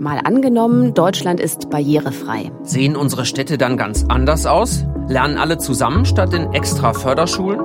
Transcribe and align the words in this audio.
Mal 0.00 0.18
angenommen, 0.24 0.94
Deutschland 0.94 1.40
ist 1.40 1.68
barrierefrei. 1.68 2.50
Sehen 2.62 2.96
unsere 2.96 3.26
Städte 3.26 3.58
dann 3.58 3.76
ganz 3.76 4.06
anders 4.08 4.46
aus? 4.46 4.86
Lernen 5.08 5.36
alle 5.36 5.58
zusammen 5.58 6.06
statt 6.06 6.32
in 6.32 6.54
extra 6.54 6.94
Förderschulen? 6.94 7.60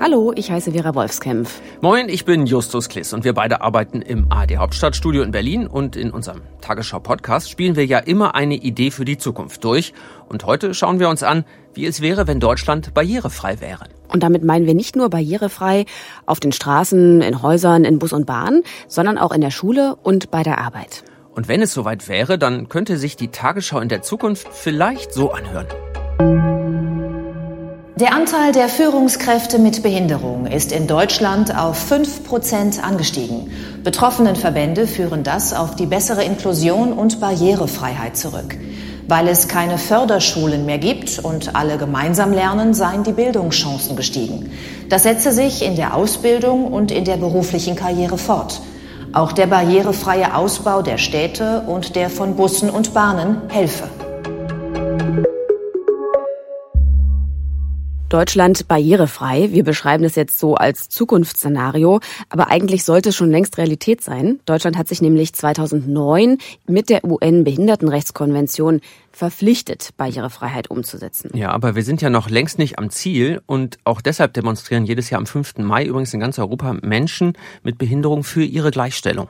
Hallo, 0.00 0.32
ich 0.34 0.50
heiße 0.50 0.72
Vera 0.72 0.92
Wolfskämpf. 0.96 1.60
Moin, 1.80 2.08
ich 2.08 2.24
bin 2.24 2.44
Justus 2.44 2.88
Kliss 2.88 3.12
und 3.12 3.22
wir 3.22 3.32
beide 3.32 3.60
arbeiten 3.60 4.02
im 4.02 4.26
AD 4.32 4.56
Hauptstadtstudio 4.56 5.22
in 5.22 5.30
Berlin 5.30 5.68
und 5.68 5.94
in 5.94 6.10
unserem 6.10 6.40
Tagesschau-Podcast 6.60 7.48
spielen 7.48 7.76
wir 7.76 7.86
ja 7.86 8.00
immer 8.00 8.34
eine 8.34 8.56
Idee 8.56 8.90
für 8.90 9.04
die 9.04 9.18
Zukunft 9.18 9.62
durch. 9.62 9.94
Und 10.28 10.44
heute 10.46 10.74
schauen 10.74 10.98
wir 10.98 11.08
uns 11.08 11.22
an, 11.22 11.44
wie 11.74 11.86
es 11.86 12.00
wäre, 12.00 12.26
wenn 12.26 12.40
Deutschland 12.40 12.94
barrierefrei 12.94 13.60
wäre. 13.60 13.84
Und 14.08 14.22
damit 14.22 14.44
meinen 14.44 14.66
wir 14.66 14.74
nicht 14.74 14.96
nur 14.96 15.08
barrierefrei 15.10 15.86
auf 16.26 16.40
den 16.40 16.52
Straßen, 16.52 17.22
in 17.22 17.42
Häusern, 17.42 17.84
in 17.84 17.98
Bus 17.98 18.12
und 18.12 18.26
Bahn, 18.26 18.62
sondern 18.88 19.18
auch 19.18 19.32
in 19.32 19.40
der 19.40 19.50
Schule 19.50 19.96
und 20.02 20.30
bei 20.30 20.42
der 20.42 20.58
Arbeit. 20.58 21.04
Und 21.34 21.48
wenn 21.48 21.62
es 21.62 21.72
soweit 21.72 22.08
wäre, 22.08 22.38
dann 22.38 22.68
könnte 22.68 22.98
sich 22.98 23.16
die 23.16 23.28
Tagesschau 23.28 23.80
in 23.80 23.88
der 23.88 24.02
Zukunft 24.02 24.48
vielleicht 24.52 25.14
so 25.14 25.32
anhören. 25.32 25.66
Der 28.02 28.14
Anteil 28.14 28.52
der 28.52 28.68
Führungskräfte 28.68 29.58
mit 29.58 29.82
Behinderung 29.82 30.46
ist 30.46 30.72
in 30.72 30.86
Deutschland 30.86 31.56
auf 31.56 31.76
5 31.76 32.24
Prozent 32.24 32.82
angestiegen. 32.82 33.50
Betroffenen 33.84 34.34
Verbände 34.34 34.86
führen 34.86 35.22
das 35.22 35.54
auf 35.54 35.76
die 35.76 35.86
bessere 35.86 36.24
Inklusion 36.24 36.92
und 36.92 37.20
Barrierefreiheit 37.20 38.16
zurück. 38.16 38.56
Weil 39.08 39.28
es 39.28 39.48
keine 39.48 39.78
Förderschulen 39.78 40.64
mehr 40.64 40.78
gibt 40.78 41.18
und 41.18 41.54
alle 41.56 41.76
gemeinsam 41.76 42.32
lernen, 42.32 42.74
seien 42.74 43.02
die 43.02 43.12
Bildungschancen 43.12 43.96
gestiegen. 43.96 44.50
Das 44.88 45.02
setze 45.02 45.32
sich 45.32 45.64
in 45.64 45.76
der 45.76 45.94
Ausbildung 45.94 46.66
und 46.72 46.90
in 46.90 47.04
der 47.04 47.16
beruflichen 47.16 47.76
Karriere 47.76 48.18
fort. 48.18 48.60
Auch 49.12 49.32
der 49.32 49.46
barrierefreie 49.46 50.34
Ausbau 50.34 50.82
der 50.82 50.98
Städte 50.98 51.62
und 51.66 51.96
der 51.96 52.08
von 52.08 52.36
Bussen 52.36 52.70
und 52.70 52.94
Bahnen 52.94 53.42
helfe. 53.48 53.88
Deutschland 58.12 58.68
barrierefrei. 58.68 59.52
Wir 59.52 59.64
beschreiben 59.64 60.04
es 60.04 60.16
jetzt 60.16 60.38
so 60.38 60.54
als 60.54 60.90
Zukunftsszenario, 60.90 62.00
aber 62.28 62.48
eigentlich 62.48 62.84
sollte 62.84 63.08
es 63.08 63.16
schon 63.16 63.30
längst 63.30 63.56
Realität 63.56 64.02
sein. 64.02 64.38
Deutschland 64.44 64.76
hat 64.76 64.86
sich 64.86 65.00
nämlich 65.00 65.32
2009 65.32 66.36
mit 66.66 66.90
der 66.90 67.04
UN-Behindertenrechtskonvention 67.04 68.82
verpflichtet, 69.12 69.90
Barrierefreiheit 69.96 70.70
umzusetzen. 70.70 71.30
Ja, 71.32 71.52
aber 71.52 71.74
wir 71.74 71.84
sind 71.84 72.02
ja 72.02 72.10
noch 72.10 72.28
längst 72.28 72.58
nicht 72.58 72.78
am 72.78 72.90
Ziel 72.90 73.40
und 73.46 73.78
auch 73.84 74.02
deshalb 74.02 74.34
demonstrieren 74.34 74.84
jedes 74.84 75.08
Jahr 75.08 75.18
am 75.18 75.26
5. 75.26 75.58
Mai 75.58 75.86
übrigens 75.86 76.12
in 76.12 76.20
ganz 76.20 76.38
Europa 76.38 76.74
Menschen 76.82 77.32
mit 77.62 77.78
Behinderung 77.78 78.24
für 78.24 78.44
ihre 78.44 78.70
Gleichstellung. 78.70 79.28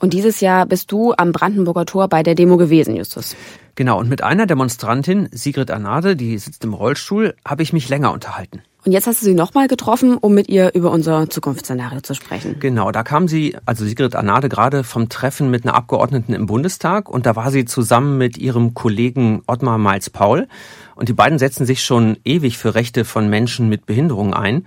Und 0.00 0.12
dieses 0.12 0.40
Jahr 0.40 0.66
bist 0.66 0.92
du 0.92 1.12
am 1.16 1.32
Brandenburger 1.32 1.86
Tor 1.86 2.08
bei 2.08 2.22
der 2.22 2.34
Demo 2.34 2.56
gewesen, 2.56 2.96
Justus. 2.96 3.34
Genau, 3.74 3.98
und 3.98 4.08
mit 4.08 4.22
einer 4.22 4.46
Demonstrantin, 4.46 5.28
Sigrid 5.32 5.70
Arnade, 5.70 6.16
die 6.16 6.36
sitzt 6.38 6.64
im 6.64 6.74
Rollstuhl, 6.74 7.34
habe 7.44 7.62
ich 7.62 7.72
mich 7.72 7.88
länger 7.88 8.12
unterhalten. 8.12 8.62
Und 8.84 8.92
jetzt 8.92 9.06
hast 9.06 9.20
du 9.20 9.26
sie 9.26 9.34
nochmal 9.34 9.68
getroffen, 9.68 10.16
um 10.16 10.34
mit 10.34 10.48
ihr 10.48 10.72
über 10.74 10.92
unser 10.92 11.28
Zukunftsszenario 11.28 12.00
zu 12.00 12.14
sprechen. 12.14 12.56
Genau, 12.60 12.90
da 12.90 13.02
kam 13.02 13.28
sie, 13.28 13.56
also 13.66 13.84
Sigrid 13.84 14.14
Arnade, 14.14 14.48
gerade 14.48 14.84
vom 14.84 15.08
Treffen 15.08 15.50
mit 15.50 15.64
einer 15.64 15.74
Abgeordneten 15.74 16.32
im 16.32 16.46
Bundestag 16.46 17.08
und 17.08 17.26
da 17.26 17.36
war 17.36 17.50
sie 17.50 17.64
zusammen 17.64 18.18
mit 18.18 18.38
ihrem 18.38 18.74
Kollegen 18.74 19.42
Ottmar 19.46 19.78
Miles-Paul 19.78 20.46
und 20.94 21.08
die 21.08 21.12
beiden 21.12 21.38
setzen 21.38 21.66
sich 21.66 21.82
schon 21.82 22.16
ewig 22.24 22.56
für 22.56 22.74
Rechte 22.74 23.04
von 23.04 23.28
Menschen 23.28 23.68
mit 23.68 23.84
Behinderungen 23.84 24.32
ein. 24.32 24.64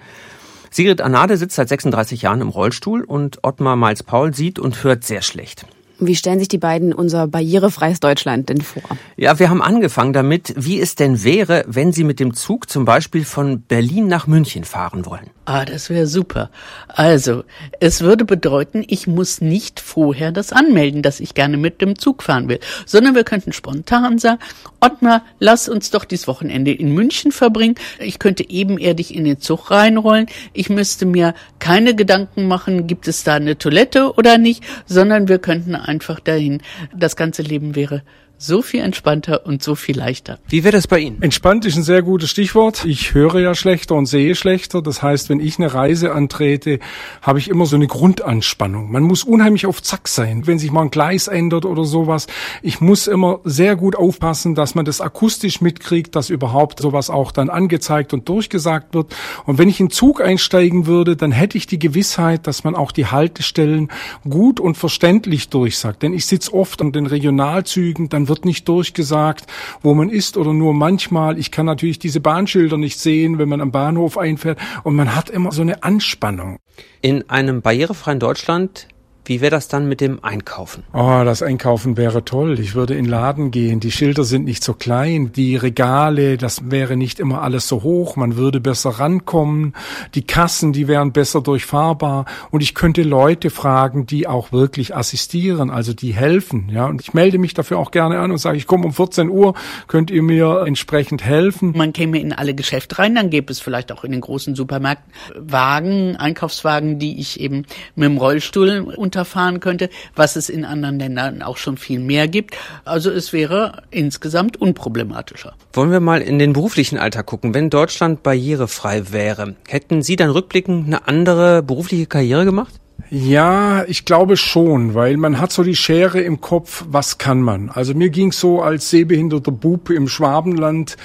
Sigrid 0.74 1.02
Arnade 1.02 1.36
sitzt 1.36 1.58
seit 1.58 1.68
36 1.68 2.22
Jahren 2.22 2.40
im 2.40 2.48
Rollstuhl 2.48 3.04
und 3.04 3.40
Ottmar 3.44 3.76
Miles-Paul 3.76 4.34
sieht 4.34 4.58
und 4.58 4.84
hört 4.84 5.04
sehr 5.04 5.22
schlecht. 5.22 5.66
Wie 6.04 6.16
stellen 6.16 6.40
sich 6.40 6.48
die 6.48 6.58
beiden 6.58 6.94
unser 6.94 7.28
barrierefreies 7.28 8.00
Deutschland 8.00 8.50
denn 8.50 8.62
vor? 8.62 8.81
Ja, 9.18 9.38
wir 9.38 9.52
haben 9.52 9.62
angefangen 9.62 10.14
damit, 10.14 10.52
wie 10.58 10.81
es 10.81 10.96
denn 10.96 11.24
wäre, 11.24 11.64
wenn 11.68 11.92
Sie 11.92 12.03
mit 12.03 12.20
dem 12.20 12.34
Zug 12.34 12.72
zum 12.72 12.86
Beispiel 12.86 13.24
von 13.24 13.62
Berlin 13.62 14.08
nach 14.08 14.25
München 14.25 14.64
fahren 14.64 15.06
wollen. 15.06 15.30
Ah, 15.46 15.66
das 15.66 15.90
wäre 15.90 16.08
super. 16.08 16.50
Also, 16.88 17.44
es 17.80 18.02
würde 18.02 18.25
bedeuten, 18.25 18.84
ich 18.88 19.06
muss 19.06 19.42
nicht 19.42 19.80
vorher 19.80 20.31
das 20.31 20.53
anmelden, 20.53 21.02
dass 21.02 21.20
ich 21.20 21.34
gerne 21.34 21.58
mit 21.58 21.81
dem 21.81 22.00
Zug 22.00 22.24
fahren 22.24 22.48
will, 22.48 22.59
sondern 22.86 23.16
wir 23.16 23.24
könnten 23.24 23.52
spontan 23.52 24.18
sagen, 24.18 24.40
Ottmar, 24.80 25.24
lass 25.40 25.68
uns 25.68 25.92
doch 25.92 26.06
dieses 26.06 26.28
Wochenende 26.28 26.72
in 26.72 26.94
München 26.94 27.31
verbringen. 27.31 27.75
Ich 28.00 28.18
könnte 28.18 28.50
ebenerdig 28.50 29.14
in 29.14 29.25
den 29.25 29.40
Zug 29.40 29.72
reinrollen. 29.72 30.28
Ich 30.54 30.70
müsste 30.70 31.06
mir 31.06 31.34
keine 31.59 31.96
Gedanken 31.96 32.48
machen, 32.48 32.88
gibt 32.88 33.08
es 33.08 33.24
da 33.24 33.36
eine 33.36 33.58
Toilette 33.58 34.14
oder 34.14 34.38
nicht, 34.38 34.64
sondern 34.86 35.28
wir 35.28 35.40
könnten 35.40 35.75
einfach 35.91 36.19
dahin. 36.19 36.62
Das 36.96 37.16
ganze 37.16 37.41
Leben 37.41 37.75
wäre 37.75 38.02
so 38.41 38.63
viel 38.63 38.81
entspannter 38.81 39.46
und 39.46 39.62
so 39.62 39.75
viel 39.75 39.97
leichter. 39.97 40.40
Wie 40.47 40.63
wäre 40.63 40.72
das 40.72 40.88
bei 40.88 41.00
Ihnen? 41.00 41.22
Entspannt 41.22 41.63
ist 41.66 41.78
ein 41.78 41.84
sehr 41.84 42.02
gutes 42.02 42.31
Stichwort. 42.31 42.85
Ich 42.85 43.13
höre 43.13 43.40
ja 43.40 43.53
schlechter 43.53 43.94
und 43.96 44.07
sehe 44.07 44.34
schlechter. 44.34 44.81
Das 44.81 45.03
heißt, 45.03 45.29
wenn 45.29 45.40
ich 45.40 45.59
eine 45.59 45.74
Reise 45.74 46.12
antrete, 46.13 46.80
habe 47.22 47.38
ich 47.38 47.50
immer 47.50 47.68
so 47.68 47.75
eine 47.75 47.85
Grundanspannung. 47.85 48.91
Man 48.91 49.03
muss 49.03 49.24
unheimlich 49.24 49.68
auf 49.68 49.84
Zack 49.84 50.07
sein, 50.07 50.47
wenn 50.47 50.57
sich 50.57 50.72
mal 50.72 50.81
ein 50.81 50.90
Gleis 50.90 51.28
ändert 51.28 51.66
oder 51.66 51.84
sowas. 51.85 52.25
Ich 52.63 52.81
muss 52.81 53.06
immer 53.06 53.41
sehr 53.44 53.75
gut 53.75 53.96
aufpassen, 53.96 54.56
dass 54.56 54.74
man 54.74 54.85
das 54.85 55.01
akustisch 55.01 55.62
mitkriegt, 55.62 56.16
dass 56.16 56.31
überhaupt 56.31 56.80
sowas 56.80 57.12
auch 57.12 57.31
dann 57.31 57.51
angezeigt 57.51 58.12
und 58.12 58.28
durchgesagt 58.28 58.96
wird. 58.96 59.16
Und 59.46 59.59
wenn 59.59 59.69
ich 59.69 59.80
in 59.80 59.91
Zug 59.91 60.19
einsteigen 60.19 60.88
würde, 60.88 61.16
dann 61.16 61.31
hätte 61.31 61.59
ich 61.59 61.68
die 61.68 61.80
Gewissheit, 61.80 62.47
dass 62.47 62.63
man 62.63 62.74
auch 62.74 62.91
die 62.91 63.06
Haltestellen 63.06 63.90
gut 64.28 64.59
und 64.59 64.78
verständlich 64.78 65.50
durchsagt. 65.50 66.01
Denn 66.01 66.13
ich 66.13 66.25
sitze 66.25 66.53
oft 66.56 66.81
an 66.81 66.91
den 66.91 67.06
Regionalzügen, 67.06 68.09
dann 68.09 68.31
wird 68.31 68.46
nicht 68.46 68.68
durchgesagt, 68.69 69.46
wo 69.81 69.94
man 69.94 70.09
ist 70.09 70.38
oder 70.38 70.53
nur 70.53 70.74
manchmal. 70.74 71.38
Ich 71.38 71.52
kann 71.52 71.66
natürlich 71.66 72.00
diese 72.00 72.22
Bahnschilder 72.22 72.78
nicht 72.78 72.97
sehen, 72.97 73.38
wenn 73.38 73.50
man 73.50 73.59
am 73.59 73.72
Bahnhof 73.72 74.18
einfährt 74.18 74.58
und 74.84 74.96
man 74.96 75.14
hat 75.16 75.30
immer 75.30 75.52
so 75.52 75.62
eine 75.62 75.84
Anspannung. 75.84 76.58
In 77.02 77.30
einem 77.30 77.62
barrierefreien 77.62 78.19
Deutschland 78.19 78.88
wie 79.26 79.40
wäre 79.40 79.52
das 79.52 79.68
dann 79.68 79.88
mit 79.88 80.02
dem 80.02 80.24
Einkaufen? 80.24 80.84
Oh, 80.94 81.22
das 81.24 81.44
Einkaufen 81.44 81.96
wäre 81.96 82.26
toll. 82.26 82.59
Ich 82.59 82.74
würde 82.74 82.96
in 82.96 83.06
Laden 83.06 83.52
gehen. 83.52 83.80
Die 83.80 83.92
Schilder 83.92 84.24
sind 84.24 84.46
nicht 84.46 84.64
so 84.64 84.74
klein. 84.74 85.32
Die 85.32 85.56
Regale, 85.56 86.38
das 86.38 86.72
wäre 86.72 86.98
nicht 86.98 87.20
immer 87.20 87.42
alles 87.44 87.68
so 87.68 87.84
hoch. 87.84 88.16
Man 88.16 88.36
würde 88.36 88.60
besser 88.60 88.90
rankommen. 88.90 89.74
Die 90.16 90.24
Kassen, 90.24 90.74
die 90.74 90.88
wären 90.88 91.12
besser 91.12 91.42
durchfahrbar. 91.42 92.26
Und 92.50 92.62
ich 92.62 92.74
könnte 92.74 93.04
Leute 93.04 93.52
fragen, 93.52 94.08
die 94.08 94.28
auch 94.28 94.52
wirklich 94.52 94.96
assistieren, 94.96 95.70
also 95.70 95.94
die 95.94 96.14
helfen. 96.14 96.70
Ja, 96.72 96.88
und 96.88 97.02
ich 97.02 97.14
melde 97.14 97.38
mich 97.38 97.54
dafür 97.54 97.78
auch 97.78 97.92
gerne 97.92 98.20
an 98.20 98.31
und 98.31 98.38
sage, 98.38 98.58
ich 98.58 98.66
komme 98.66 98.86
um 98.86 98.94
14 98.94 99.30
Uhr. 99.30 99.54
Könnt 99.88 100.10
ihr 100.10 100.24
mir 100.24 100.64
entsprechend 100.66 101.24
helfen? 101.24 101.74
Man 101.76 101.94
käme 101.94 102.20
in 102.20 102.34
alle 102.34 102.56
Geschäfte 102.56 102.98
rein. 102.98 103.14
Dann 103.14 103.30
gäbe 103.30 103.52
es 103.52 103.60
vielleicht 103.60 103.92
auch 103.92 104.04
in 104.04 104.12
den 104.12 104.22
großen 104.22 104.56
Supermärkten 104.56 105.12
Wagen, 105.36 106.16
Einkaufswagen, 106.16 106.98
die 106.98 107.20
ich 107.20 107.40
eben 107.40 107.66
mit 107.96 108.10
dem 108.10 108.18
Rollstuhl 108.18 108.94
runterfahren 109.12 109.60
könnte, 109.60 109.90
was 110.16 110.36
es 110.36 110.50
in 110.50 110.64
anderen 110.64 110.98
Ländern 111.00 111.42
auch 111.42 111.58
schon 111.58 111.78
viel 111.78 112.00
mehr 112.00 112.28
gibt. 112.28 112.56
Also 112.86 113.12
es 113.12 113.34
wäre 113.34 113.84
insgesamt 113.92 114.58
unproblematischer. 114.58 115.54
Wollen 115.74 115.92
wir 115.92 116.00
mal 116.00 116.22
in 116.22 116.40
den 116.40 116.54
beruflichen 116.54 116.98
Alltag 116.98 117.26
gucken. 117.26 117.54
Wenn 117.54 117.70
Deutschland 117.70 118.24
barrierefrei 118.24 119.12
wäre, 119.12 119.56
hätten 119.68 120.02
Sie 120.02 120.16
dann 120.16 120.30
rückblickend 120.30 120.88
eine 120.88 121.08
andere 121.08 121.62
berufliche 121.62 122.06
Karriere 122.06 122.46
gemacht? 122.46 122.74
Ja, 123.09 123.84
ich 123.88 124.06
glaube 124.06 124.38
schon, 124.38 124.94
weil 124.94 125.17
man 125.17 125.39
hat 125.39 125.51
so 125.51 125.63
die 125.63 125.75
Schere 125.75 126.22
im 126.22 126.41
Kopf, 126.41 126.85
was 126.89 127.17
kann 127.17 127.41
man. 127.41 127.69
Also 127.69 127.94
mir 127.94 128.09
ging 128.09 128.31
so 128.31 128.62
als 128.62 128.89
sehbehinderter 128.89 129.51
Bub 129.51 129.89
im 129.89 130.07
Schwabenland, 130.07 130.97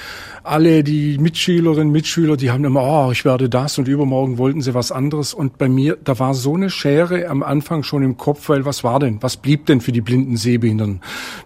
alle 0.47 0.85
die 0.85 1.19
Mitschülerinnen, 1.19 1.93
Mitschüler, 1.93 2.37
die 2.37 2.51
haben 2.51 2.65
immer, 2.65 2.83
oh, 2.83 3.11
ich 3.11 3.25
werde 3.25 3.49
das 3.49 3.79
und 3.79 3.89
übermorgen 3.89 4.39
wollten 4.39 4.61
sie 4.61 4.75
was 4.75 4.93
anderes. 4.93 5.35
Und 5.35 5.59
bei 5.59 5.69
mir, 5.69 5.99
da 6.03 6.19
war 6.21 6.35
so 6.35 6.55
eine 6.55 6.71
Schere 6.71 7.29
am 7.29 7.43
Anfang 7.43 7.83
schon 7.83 8.05
im 8.05 8.17
Kopf, 8.17 8.49
weil 8.49 8.65
was 8.65 8.85
war 8.85 9.01
denn? 9.01 9.19
Was 9.23 9.37
blieb 9.37 9.67
denn 9.67 9.81
für 9.81 9.93
die 9.93 10.01
blinden 10.01 10.37
Sehbehinderten? 10.37 11.01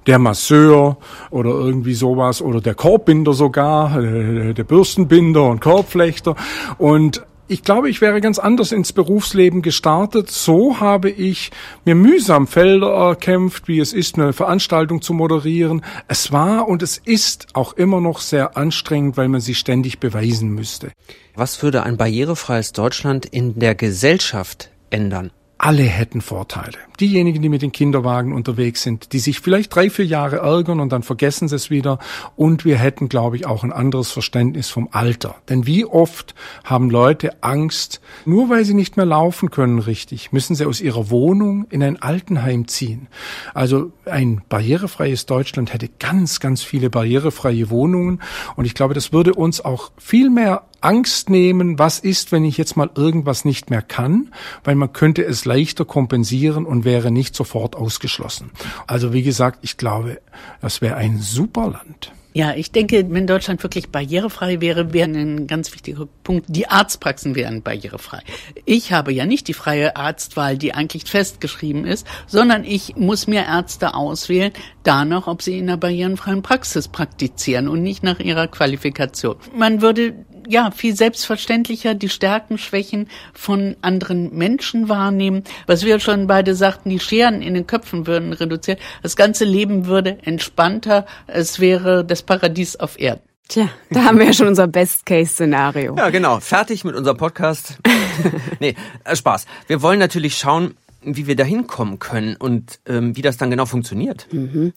Der 0.07 0.19
Masseur 0.19 0.99
oder 1.31 1.51
irgendwie 1.51 1.95
sowas 1.95 2.43
oder 2.43 2.61
der 2.61 2.75
Korbbinder 2.75 3.33
sogar, 3.33 4.01
der 4.53 4.65
Bürstenbinder 4.65 5.45
und 5.45 5.61
Korbflechter. 5.61 6.37
Und 6.77 7.23
ich 7.51 7.63
glaube, 7.63 7.91
ich 7.91 8.01
wäre 8.01 8.21
ganz 8.21 8.39
anders 8.39 8.71
ins 8.71 8.93
Berufsleben 8.93 9.61
gestartet. 9.61 10.31
So 10.31 10.81
habe 10.81 11.11
ich 11.11 11.51
mir 11.85 11.95
mühsam 11.95 12.47
Felder 12.47 12.91
erkämpft, 12.91 13.67
wie 13.67 13.81
es 13.81 13.93
ist, 13.93 14.17
eine 14.17 14.33
Veranstaltung 14.33 15.03
zu 15.03 15.13
moderieren. 15.13 15.85
Es 16.07 16.31
war 16.31 16.69
und 16.69 16.83
es 16.83 16.99
ist 16.99 17.49
auch 17.55 17.73
immer 17.73 18.01
noch 18.01 18.21
sehr 18.21 18.57
anstrengend, 18.57 19.17
weil 19.17 19.29
man 19.29 19.41
sich 19.41 19.59
ständig 19.59 19.99
beweisen 19.99 20.51
müsste. 20.51 20.93
Was 21.35 21.63
würde 21.63 21.83
ein 21.83 21.97
barrierefreies 21.97 22.73
Deutschland 22.73 23.27
in 23.27 23.59
der 23.59 23.75
Gesellschaft 23.75 24.71
ändern? 24.91 25.33
alle 25.61 25.83
hätten 25.83 26.21
Vorteile. 26.21 26.79
Diejenigen, 27.01 27.41
die 27.43 27.49
mit 27.49 27.63
den 27.63 27.73
Kinderwagen 27.73 28.33
unterwegs 28.33 28.83
sind, 28.83 29.13
die 29.13 29.19
sich 29.19 29.41
vielleicht 29.41 29.75
drei, 29.75 29.89
vier 29.91 30.05
Jahre 30.05 30.37
ärgern 30.37 30.81
und 30.81 30.93
dann 30.93 31.03
vergessen 31.03 31.49
sie 31.49 31.57
es 31.57 31.71
wieder. 31.71 31.99
Und 32.37 32.65
wir 32.65 32.77
hätten, 32.77 33.09
glaube 33.09 33.37
ich, 33.37 33.47
auch 33.47 33.65
ein 33.65 33.73
anderes 33.73 34.11
Verständnis 34.11 34.69
vom 34.69 34.89
Alter. 34.93 35.37
Denn 35.49 35.67
wie 35.67 35.85
oft 35.85 36.35
haben 36.65 36.91
Leute 36.91 37.43
Angst, 37.43 38.01
nur 38.25 38.51
weil 38.51 38.65
sie 38.65 38.75
nicht 38.75 38.97
mehr 38.97 39.07
laufen 39.07 39.51
können 39.51 39.79
richtig, 39.79 40.33
müssen 40.33 40.55
sie 40.55 40.67
aus 40.67 40.81
ihrer 40.81 41.11
Wohnung 41.11 41.67
in 41.71 41.83
ein 41.83 42.01
Altenheim 42.01 42.69
ziehen. 42.69 43.09
Also 43.55 43.93
ein 44.05 44.43
barrierefreies 44.49 45.27
Deutschland 45.27 45.73
hätte 45.73 45.89
ganz, 45.99 46.41
ganz 46.41 46.63
viele 46.63 46.91
barrierefreie 46.91 47.71
Wohnungen. 47.71 48.21
Und 48.57 48.67
ich 48.67 48.75
glaube, 48.75 48.95
das 48.95 49.13
würde 49.13 49.35
uns 49.35 49.61
auch 49.61 49.91
viel 49.97 50.31
mehr 50.31 50.65
Angst 50.81 51.29
nehmen, 51.29 51.79
was 51.79 51.99
ist, 51.99 52.33
wenn 52.33 52.45
ich 52.45 52.57
jetzt 52.57 52.77
mal 52.77 52.91
irgendwas 52.95 53.45
nicht 53.45 53.71
mehr 53.71 53.83
kann, 53.83 54.33
weil 54.65 54.75
man 54.75 54.93
könnte 54.93 55.23
es 55.25 55.45
leichter 55.45 55.85
kompensieren 55.85 56.65
und 56.65 56.85
wäre 56.91 57.13
nicht 57.13 57.37
sofort 57.37 57.77
ausgeschlossen. 57.77 58.51
Also 58.89 59.13
wie 59.13 59.23
gesagt, 59.23 59.61
ich 59.63 59.77
glaube, 59.77 60.21
das 60.61 60.81
wäre 60.81 60.97
ein 60.97 61.21
super 61.21 61.71
Land. 61.71 62.11
Ja, 62.33 62.55
ich 62.55 62.73
denke, 62.73 63.07
wenn 63.09 63.27
Deutschland 63.27 63.63
wirklich 63.63 63.91
barrierefrei 63.91 64.61
wäre, 64.61 64.93
wäre 64.93 65.09
ein 65.09 65.47
ganz 65.47 65.73
wichtiger 65.73 66.07
Punkt, 66.25 66.47
die 66.49 66.69
Arztpraxen 66.69 67.35
wären 67.37 67.63
barrierefrei. 67.63 68.21
Ich 68.65 68.93
habe 68.93 69.13
ja 69.13 69.27
nicht 69.27 69.47
die 69.47 69.55
freie 69.55 69.97
Arztwahl, 69.97 70.57
die 70.59 70.73
eigentlich 70.73 71.05
festgeschrieben 71.07 71.85
ist, 71.85 72.07
sondern 72.27 72.65
ich 72.65 72.97
muss 72.97 73.27
mir 73.27 73.45
Ärzte 73.47 73.95
auswählen, 73.95 74.53
danach, 74.83 75.27
ob 75.27 75.43
sie 75.43 75.59
in 75.59 75.69
einer 75.69 75.77
barrierenfreien 75.77 76.43
Praxis 76.43 76.89
praktizieren 76.89 77.69
und 77.69 77.83
nicht 77.83 78.03
nach 78.03 78.21
ihrer 78.21 78.47
Qualifikation. 78.47 79.37
Man 79.57 79.83
würde 79.83 80.15
ja, 80.49 80.71
viel 80.71 80.97
selbstverständlicher 80.97 81.95
die 81.95 82.09
Stärken, 82.09 82.59
Schwächen 82.59 83.09
von 83.33 83.77
anderen 83.83 84.37
Menschen 84.37 84.89
wahrnehmen. 84.89 85.45
Was 85.67 85.85
wir 85.85 86.01
schon 86.01 86.27
beide 86.27 86.55
sagten, 86.55 86.91
die 86.91 87.01
Scheren 87.01 87.43
in 87.43 87.55
den 87.55 87.67
Köpfen 87.67 88.07
würden 88.07 88.33
reduziert. 88.33 88.81
Das 89.03 89.17
ganze 89.17 89.45
Leben 89.45 89.87
würde 89.87 90.19
entspannter. 90.23 91.07
Es 91.27 91.61
wäre 91.61 92.05
das 92.05 92.23
Paradies 92.23 92.77
auf 92.77 92.99
Erden. 92.99 93.23
Tja, 93.49 93.69
da 93.91 94.05
haben 94.05 94.19
wir 94.21 94.27
ja 94.27 94.33
schon 94.33 94.47
unser 94.47 94.69
Best-Case-Szenario. 94.69 95.97
Ja, 95.97 96.11
genau. 96.11 96.39
Fertig 96.39 96.85
mit 96.85 96.95
unserem 96.95 97.17
Podcast. 97.17 97.79
nee, 98.61 98.77
äh, 99.03 99.17
Spaß. 99.17 99.47
Wir 99.67 99.83
wollen 99.83 99.99
natürlich 99.99 100.39
schauen, 100.39 100.77
wie 101.03 101.27
wir 101.27 101.37
da 101.37 101.45
hinkommen 101.45 101.99
können 101.99 102.37
und 102.37 102.81
ähm, 102.87 103.17
wie 103.17 103.23
das 103.23 103.37
dann 103.37 103.51
genau 103.51 103.67
funktioniert. 103.67 104.27
Mhm. 104.33 104.73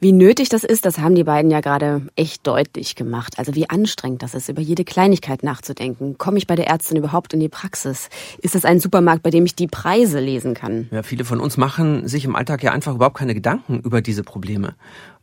Wie 0.00 0.12
nötig 0.12 0.48
das 0.48 0.64
ist, 0.64 0.84
das 0.84 0.98
haben 0.98 1.14
die 1.14 1.24
beiden 1.24 1.50
ja 1.50 1.60
gerade 1.60 2.02
echt 2.16 2.46
deutlich 2.46 2.94
gemacht. 2.94 3.38
Also 3.38 3.54
wie 3.54 3.68
anstrengend 3.68 4.22
das 4.22 4.34
ist, 4.34 4.48
über 4.48 4.62
jede 4.62 4.84
Kleinigkeit 4.84 5.42
nachzudenken. 5.42 6.16
Komme 6.18 6.38
ich 6.38 6.46
bei 6.46 6.54
der 6.54 6.68
Ärztin 6.68 6.96
überhaupt 6.96 7.32
in 7.32 7.40
die 7.40 7.48
Praxis? 7.48 8.08
Ist 8.38 8.54
das 8.54 8.64
ein 8.64 8.80
Supermarkt, 8.80 9.22
bei 9.22 9.30
dem 9.30 9.44
ich 9.44 9.54
die 9.54 9.66
Preise 9.66 10.20
lesen 10.20 10.54
kann? 10.54 10.88
Ja, 10.90 11.02
viele 11.02 11.24
von 11.24 11.40
uns 11.40 11.56
machen 11.56 12.06
sich 12.06 12.24
im 12.24 12.36
Alltag 12.36 12.62
ja 12.62 12.72
einfach 12.72 12.94
überhaupt 12.94 13.16
keine 13.16 13.34
Gedanken 13.34 13.80
über 13.80 14.00
diese 14.00 14.22
Probleme. 14.22 14.74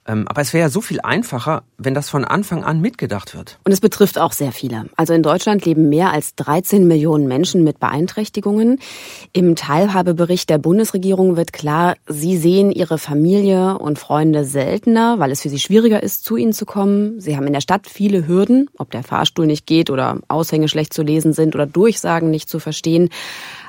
Ähm, 0.08 0.28
aber 0.28 0.42
es 0.42 0.52
wäre 0.52 0.64
ja 0.64 0.70
so 0.70 0.82
viel 0.82 1.00
einfacher, 1.02 1.64
wenn 1.78 1.94
das 1.94 2.10
von 2.10 2.26
Anfang 2.26 2.64
an 2.64 2.82
mitgedacht 2.82 3.36
wird. 3.36 3.60
Und 3.64 3.72
es 3.72 3.82
betrifft 3.82 4.18
auch 4.18 4.32
sehr 4.32 4.52
viele. 4.52 4.86
Also 4.96 5.14
in 5.14 5.22
Deutschland 5.22 5.64
leben 5.64 5.90
mehr 5.90 6.12
als 6.12 6.34
13 6.36 6.88
Millionen 6.88 7.28
Menschen 7.28 7.64
mit 7.64 7.80
Beeinträchtigungen. 7.80 8.80
Im 9.32 9.56
Teilhabebericht 9.56 10.50
der 10.50 10.58
Bundesregierung 10.58 11.38
wird 11.38 11.54
klar, 11.54 11.96
sie 12.08 12.38
sehen 12.38 12.72
ihre 12.72 12.98
Familie 12.98 13.78
und 13.78 14.00
Freunde 14.00 14.44
seltener, 14.44 15.20
weil 15.20 15.32
es 15.32 15.42
für 15.42 15.50
sie 15.50 15.60
schwieriger 15.60 16.02
ist, 16.02 16.24
zu 16.24 16.36
ihnen 16.36 16.54
zu 16.54 16.66
kommen. 16.66 17.20
Sie 17.20 17.38
haben 17.38 17.46
in 17.46 17.54
der 17.54 17.62
Stadt 17.62 17.88
viele 17.88 18.28
Hürden, 18.28 18.70
ob 18.78 18.90
der 18.90 19.04
Fahrstuhl 19.04 19.46
nicht 19.46 19.68
geht 19.68 19.92
oder 19.92 20.18
Aushänge 20.28 20.68
schlecht 20.68 20.94
zu 20.94 21.04
lesen 21.04 21.34
sind 21.34 21.54
oder 21.54 21.68
Durchsagen 21.68 22.32
nicht 22.32 22.50
zu 22.50 22.60
verstehen. 22.60 23.10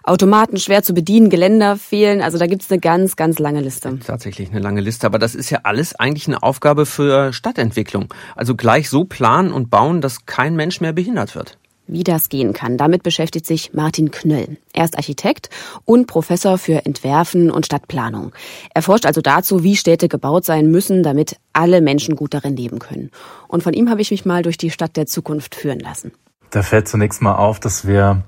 Automaten 0.05 0.59
schwer 0.59 0.83
zu 0.83 0.95
bedienen, 0.95 1.31
Geländer 1.31 1.77
fehlen. 1.77 2.23
Also 2.23 2.39
da 2.39 2.47
gibt's 2.47 2.71
eine 2.71 2.81
ganz, 2.81 3.17
ganz 3.17 3.39
lange 3.39 3.61
Liste. 3.61 3.99
Tatsächlich 4.05 4.51
eine 4.51 4.61
lange 4.61 4.81
Liste. 4.81 5.07
Aber 5.07 5.19
das 5.19 5.35
ist 5.35 5.51
ja 5.51 5.61
alles 5.63 5.95
eigentlich 5.95 6.27
eine 6.27 6.43
Aufgabe 6.43 6.87
für 6.87 7.33
Stadtentwicklung. 7.33 8.13
Also 8.35 8.57
gleich 8.57 8.89
so 8.91 9.05
planen 9.05 9.53
und 9.53 9.71
bauen, 9.71 10.01
dass 10.01 10.27
kein 10.27 10.57
Mensch 10.57 10.81
mehr 10.81 10.93
behindert 10.93 11.35
wird. 11.35 11.59
Wie 11.89 12.05
das 12.05 12.29
gehen 12.29 12.53
kann, 12.53 12.79
damit 12.79 13.03
beschäftigt 13.03 13.45
sich 13.45 13.75
Martin 13.75 14.13
Knöll. 14.13 14.57
Er 14.73 14.85
ist 14.85 14.97
Architekt 14.97 15.51
und 15.85 16.07
Professor 16.07 16.57
für 16.57 16.87
Entwerfen 16.87 17.51
und 17.51 17.67
Stadtplanung. 17.67 18.33
Er 18.73 18.83
forscht 18.83 19.05
also 19.05 19.21
dazu, 19.21 19.65
wie 19.65 19.77
Städte 19.77 20.09
gebaut 20.09 20.45
sein 20.45 20.71
müssen, 20.71 21.03
damit 21.03 21.37
alle 21.53 21.81
Menschen 21.81 22.15
gut 22.15 22.35
darin 22.35 22.57
leben 22.57 22.79
können. 22.79 23.11
Und 23.49 23.63
von 23.63 23.75
ihm 23.75 23.91
habe 23.91 24.01
ich 24.01 24.13
mich 24.13 24.25
mal 24.25 24.43
durch 24.43 24.57
die 24.57 24.71
Stadt 24.71 24.97
der 24.97 25.07
Zukunft 25.07 25.55
führen 25.57 25.81
lassen. 25.81 26.13
Da 26.51 26.63
fällt 26.63 26.89
zunächst 26.89 27.21
mal 27.21 27.35
auf, 27.35 27.59
dass 27.59 27.87
wir 27.87 28.23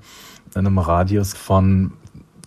in 0.55 0.65
einem 0.65 0.77
Radius 0.77 1.33
von 1.33 1.91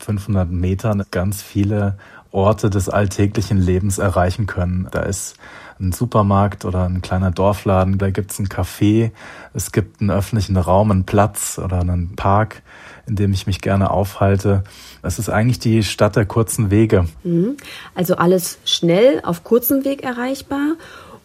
500 0.01 0.51
Metern 0.51 1.05
ganz 1.11 1.43
viele 1.43 1.99
Orte 2.31 2.71
des 2.71 2.89
alltäglichen 2.89 3.59
Lebens 3.59 3.99
erreichen 3.99 4.47
können. 4.47 4.89
Da 4.91 5.01
ist 5.01 5.37
ein 5.81 5.93
Supermarkt 5.93 6.65
oder 6.65 6.85
ein 6.85 7.03
kleiner 7.03 7.31
Dorfladen, 7.31 7.99
da 7.99 8.11
gibt's 8.11 8.39
ein 8.39 8.49
Café, 8.49 9.13
es 9.55 9.73
gibt 9.73 10.01
einen 10.01 10.11
öffentlichen 10.11 10.57
Raum, 10.57 10.91
einen 10.91 11.05
Platz 11.05 11.59
oder 11.63 11.81
einen 11.81 12.17
Park, 12.17 12.63
in 13.07 13.17
dem 13.17 13.33
ich 13.33 13.47
mich 13.47 13.61
gerne 13.61 13.91
aufhalte. 13.91 14.65
Es 15.03 15.19
ist 15.19 15.29
eigentlich 15.29 15.61
die 15.61 15.83
Stadt 15.85 16.17
der 16.17 16.27
kurzen 16.27 16.71
Wege. 16.71 17.07
Mhm. 17.23 17.57
Also 17.95 18.17
alles 18.17 18.59
schnell 18.65 19.21
auf 19.23 19.45
kurzem 19.45 19.85
Weg 19.85 20.03
erreichbar. 20.03 20.75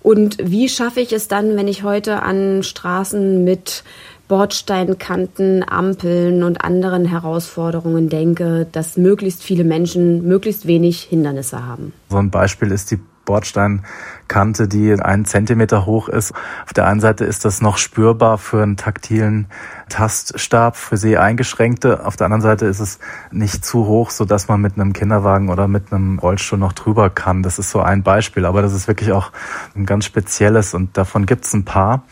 Und 0.04 0.38
wie 0.40 0.68
schaffe 0.68 1.00
ich 1.00 1.14
es 1.14 1.30
dann, 1.30 1.56
wenn 1.56 1.68
ich 1.68 1.84
heute 1.84 2.22
an 2.24 2.62
Straßen 2.62 3.44
mit 3.44 3.84
Bordsteinkanten, 4.28 5.66
Ampeln 5.68 6.44
und 6.44 6.64
anderen 6.64 7.06
Herausforderungen 7.06 8.10
denke, 8.10 8.68
dass 8.72 8.98
möglichst 8.98 9.44
viele 9.44 9.64
Menschen 9.64 10.26
möglichst 10.28 10.66
wenig 10.66 11.02
Hindernisse 11.04 11.66
haben. 11.66 11.94
So 12.10 12.18
ein 12.18 12.32
Beispiel 12.32 12.72
ist 12.72 12.92
die 12.92 13.00
Bordsteinkante, 13.26 14.68
die 14.68 14.94
einen 14.94 15.26
Zentimeter 15.26 15.86
hoch 15.86 16.10
ist. 16.10 16.34
Auf 16.66 16.74
der 16.74 16.88
einen 16.88 17.00
Seite 17.00 17.26
ist 17.26 17.46
das 17.46 17.62
noch 17.62 17.78
spürbar 17.78 18.38
für 18.38 18.62
einen 18.62 18.78
taktilen 18.78 19.48
Taststab 19.90 20.76
für 20.76 20.98
Seheingeschränkte. 20.98 22.06
Auf 22.06 22.16
der 22.16 22.26
anderen 22.26 22.42
Seite 22.42 22.66
ist 22.66 22.80
es 22.80 23.00
nicht 23.32 23.64
zu 23.66 23.86
hoch, 23.86 24.10
so 24.10 24.26
dass 24.26 24.48
man 24.48 24.62
mit 24.62 24.74
einem 24.76 24.94
Kinderwagen 24.94 25.50
oder 25.50 25.68
mit 25.68 25.94
einem 25.94 26.20
Rollstuhl 26.20 26.60
noch 26.60 26.74
drüber 26.74 27.10
kann. 27.10 27.44
Das 27.44 27.60
ist 27.60 27.72
so 27.72 27.80
ein 27.80 28.04
Beispiel, 28.04 28.46
aber 28.46 28.62
das 28.62 28.74
ist 28.74 28.88
wirklich 28.88 29.12
auch 29.12 29.32
ein 29.76 29.86
ganz 29.86 30.06
spezielles 30.06 30.74
und 30.74 30.98
davon 30.98 31.26
gibt 31.26 31.46
es 31.46 31.54
ein 31.54 31.66
paar. 31.66 32.04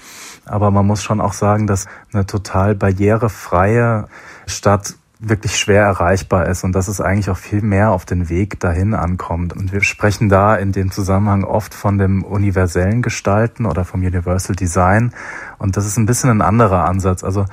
Aber 0.51 0.69
man 0.69 0.85
muss 0.85 1.01
schon 1.01 1.21
auch 1.21 1.33
sagen, 1.33 1.65
dass 1.65 1.87
eine 2.13 2.25
total 2.25 2.75
barrierefreie 2.75 4.07
Stadt 4.47 4.95
wirklich 5.23 5.57
schwer 5.57 5.83
erreichbar 5.83 6.47
ist 6.47 6.63
und 6.63 6.73
dass 6.73 6.87
es 6.87 6.99
eigentlich 6.99 7.29
auch 7.29 7.37
viel 7.37 7.61
mehr 7.61 7.91
auf 7.91 8.05
den 8.05 8.27
Weg 8.27 8.59
dahin 8.59 8.95
ankommt. 8.95 9.53
Und 9.53 9.71
wir 9.71 9.81
sprechen 9.81 10.29
da 10.29 10.55
in 10.55 10.71
dem 10.71 10.91
Zusammenhang 10.91 11.43
oft 11.43 11.75
von 11.75 11.99
dem 11.99 12.23
universellen 12.23 13.03
Gestalten 13.03 13.67
oder 13.67 13.85
vom 13.85 14.01
Universal 14.01 14.55
Design. 14.55 15.13
Und 15.59 15.77
das 15.77 15.85
ist 15.85 15.97
ein 15.97 16.07
bisschen 16.07 16.31
ein 16.31 16.41
anderer 16.41 16.85
Ansatz. 16.85 17.23
Also 17.23 17.45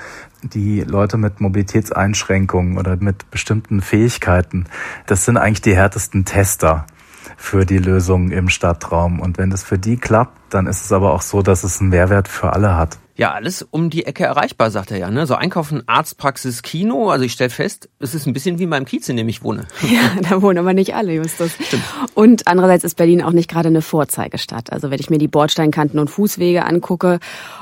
die 0.43 0.81
Leute 0.81 1.19
mit 1.19 1.41
Mobilitätseinschränkungen 1.41 2.79
oder 2.79 2.97
mit 2.97 3.31
bestimmten 3.31 3.83
Fähigkeiten, 3.83 4.65
das 5.07 5.27
sind 5.27 5.37
eigentlich 5.37 5.63
die 5.63 5.77
härtesten 5.77 6.25
Tester 6.25 6.87
für 7.39 7.65
die 7.65 7.79
Lösung 7.79 8.31
im 8.31 8.49
Stadtraum. 8.51 9.21
Und 9.21 9.39
wenn 9.39 9.49
das 9.49 9.63
für 9.63 9.79
die 9.79 9.97
klappt, 9.97 10.37
dann 10.51 10.67
ist 10.67 10.85
es 10.85 10.93
aber 10.93 11.15
auch 11.15 11.23
so, 11.23 11.41
dass 11.41 11.65
es 11.65 11.81
einen 11.81 11.91
Mehrwert 11.91 12.29
für 12.29 12.53
alle 12.53 12.77
hat. 12.77 12.99
Ja, 13.15 13.33
alles 13.33 13.67
um 13.69 13.91
die 13.91 14.07
Ecke 14.07 14.25
erreichbar, 14.25 14.71
sagt 14.71 14.91
er 14.91 14.99
ja. 14.99 15.11
Ne? 15.11 15.27
So 15.27 15.35
Einkaufen, 15.35 15.83
Arztpraxis, 15.87 16.63
Kino. 16.63 17.11
Also 17.11 17.25
ich 17.25 17.33
stelle 17.33 17.51
fest, 17.51 17.89
es 17.99 18.15
ist 18.15 18.27
ein 18.27 18.33
bisschen 18.33 18.59
wie 18.59 18.65
in 18.65 18.69
meinem 18.69 18.85
Kiez, 18.85 19.09
in 19.09 19.17
dem 19.17 19.29
ich 19.29 19.43
wohne. 19.43 19.67
Ja, 19.89 20.21
da 20.21 20.43
wohnen 20.43 20.59
aber 20.59 20.75
nicht 20.75 20.95
alle, 20.95 21.15
Justus. 21.15 21.53
Stimmt. 21.61 21.83
Und 22.15 22.47
andererseits 22.47 22.85
ist 22.85 22.97
Berlin 22.97 23.23
auch 23.23 23.33
nicht 23.33 23.51
gerade 23.51 23.69
eine 23.69 23.83
Vorzeigestadt. 23.83 24.73
Also 24.73 24.91
wenn 24.91 25.01
ich 25.01 25.11
mir 25.11 25.19
die 25.19 25.27
Bordsteinkanten 25.27 25.99
und 25.99 26.11
Fußwege 26.11 26.65
angucke 26.65 27.19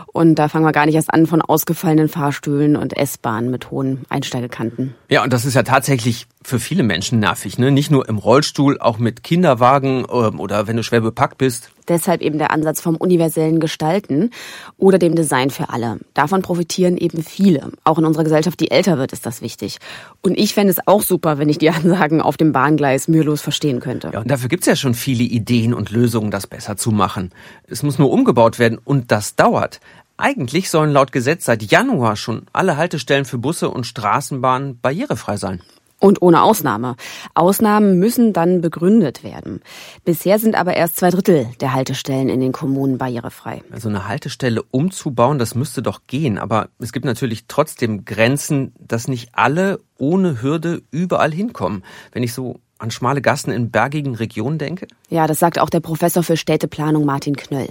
und 0.06 0.34
da 0.34 0.48
fangen 0.48 0.64
wir 0.64 0.72
gar 0.72 0.86
nicht 0.86 0.94
erst 0.94 1.12
an 1.12 1.26
von 1.26 1.40
ausgefallenen 1.40 2.08
Fahrstühlen 2.08 2.76
und 2.76 2.94
S-Bahnen 2.94 3.50
mit 3.50 3.70
hohen 3.70 4.04
Einsteigekanten. 4.08 4.94
Ja, 5.08 5.22
und 5.22 5.32
das 5.32 5.44
ist 5.46 5.54
ja 5.54 5.62
tatsächlich 5.62 6.26
für 6.46 6.60
viele 6.60 6.84
Menschen 6.84 7.18
nervig, 7.18 7.58
ne? 7.58 7.72
Nicht 7.72 7.90
nur 7.90 8.08
im 8.08 8.18
Rollstuhl, 8.18 8.78
auch 8.78 8.98
mit 8.98 9.24
Kinderwagen 9.24 10.06
ähm, 10.10 10.38
oder 10.38 10.68
wenn 10.68 10.76
du 10.76 10.84
schwer 10.84 11.00
bepackt 11.00 11.38
bist. 11.38 11.70
Deshalb 11.88 12.22
eben 12.22 12.38
der 12.38 12.52
Ansatz 12.52 12.80
vom 12.80 12.96
universellen 12.96 13.58
Gestalten 13.58 14.30
oder 14.76 14.98
dem 14.98 15.16
Design 15.16 15.50
für 15.50 15.70
alle. 15.70 15.98
Davon 16.14 16.42
profitieren 16.42 16.96
eben 16.96 17.24
viele. 17.24 17.72
Auch 17.82 17.98
in 17.98 18.04
unserer 18.04 18.24
Gesellschaft, 18.24 18.60
die 18.60 18.70
älter 18.70 18.96
wird, 18.96 19.12
ist 19.12 19.26
das 19.26 19.42
wichtig. 19.42 19.78
Und 20.22 20.38
ich 20.38 20.54
fände 20.54 20.70
es 20.70 20.86
auch 20.86 21.02
super, 21.02 21.38
wenn 21.38 21.48
ich 21.48 21.58
die 21.58 21.70
Ansagen 21.70 22.20
auf 22.20 22.36
dem 22.36 22.52
Bahngleis 22.52 23.08
mühelos 23.08 23.40
verstehen 23.40 23.80
könnte. 23.80 24.10
Ja, 24.12 24.20
und 24.20 24.30
dafür 24.30 24.48
gibt's 24.48 24.66
ja 24.66 24.76
schon 24.76 24.94
viele 24.94 25.24
Ideen 25.24 25.74
und 25.74 25.90
Lösungen, 25.90 26.30
das 26.30 26.46
besser 26.46 26.76
zu 26.76 26.92
machen. 26.92 27.30
Es 27.66 27.82
muss 27.82 27.98
nur 27.98 28.12
umgebaut 28.12 28.60
werden 28.60 28.78
und 28.84 29.10
das 29.10 29.34
dauert. 29.34 29.80
Eigentlich 30.16 30.70
sollen 30.70 30.92
laut 30.92 31.12
Gesetz 31.12 31.44
seit 31.44 31.64
Januar 31.64 32.16
schon 32.16 32.46
alle 32.52 32.76
Haltestellen 32.76 33.24
für 33.24 33.36
Busse 33.36 33.68
und 33.68 33.84
Straßenbahnen 33.84 34.80
barrierefrei 34.80 35.36
sein. 35.36 35.60
Und 35.98 36.20
ohne 36.20 36.42
Ausnahme. 36.42 36.96
Ausnahmen 37.34 37.98
müssen 37.98 38.34
dann 38.34 38.60
begründet 38.60 39.24
werden. 39.24 39.62
Bisher 40.04 40.38
sind 40.38 40.54
aber 40.54 40.76
erst 40.76 40.96
zwei 40.96 41.08
Drittel 41.08 41.48
der 41.60 41.72
Haltestellen 41.72 42.28
in 42.28 42.40
den 42.40 42.52
Kommunen 42.52 42.98
barrierefrei. 42.98 43.62
Also 43.70 43.88
eine 43.88 44.06
Haltestelle 44.06 44.62
umzubauen, 44.70 45.38
das 45.38 45.54
müsste 45.54 45.80
doch 45.80 46.02
gehen. 46.06 46.38
Aber 46.38 46.68
es 46.78 46.92
gibt 46.92 47.06
natürlich 47.06 47.44
trotzdem 47.48 48.04
Grenzen, 48.04 48.74
dass 48.78 49.08
nicht 49.08 49.30
alle 49.32 49.80
ohne 49.96 50.42
Hürde 50.42 50.82
überall 50.90 51.32
hinkommen. 51.32 51.82
Wenn 52.12 52.22
ich 52.22 52.34
so 52.34 52.60
an 52.78 52.90
schmale 52.90 53.22
Gassen 53.22 53.52
in 53.52 53.70
bergigen 53.70 54.14
Regionen 54.14 54.58
denke? 54.58 54.86
Ja, 55.08 55.26
das 55.26 55.38
sagt 55.38 55.58
auch 55.58 55.70
der 55.70 55.80
Professor 55.80 56.22
für 56.22 56.36
Städteplanung 56.36 57.04
Martin 57.04 57.36
Knöll. 57.36 57.68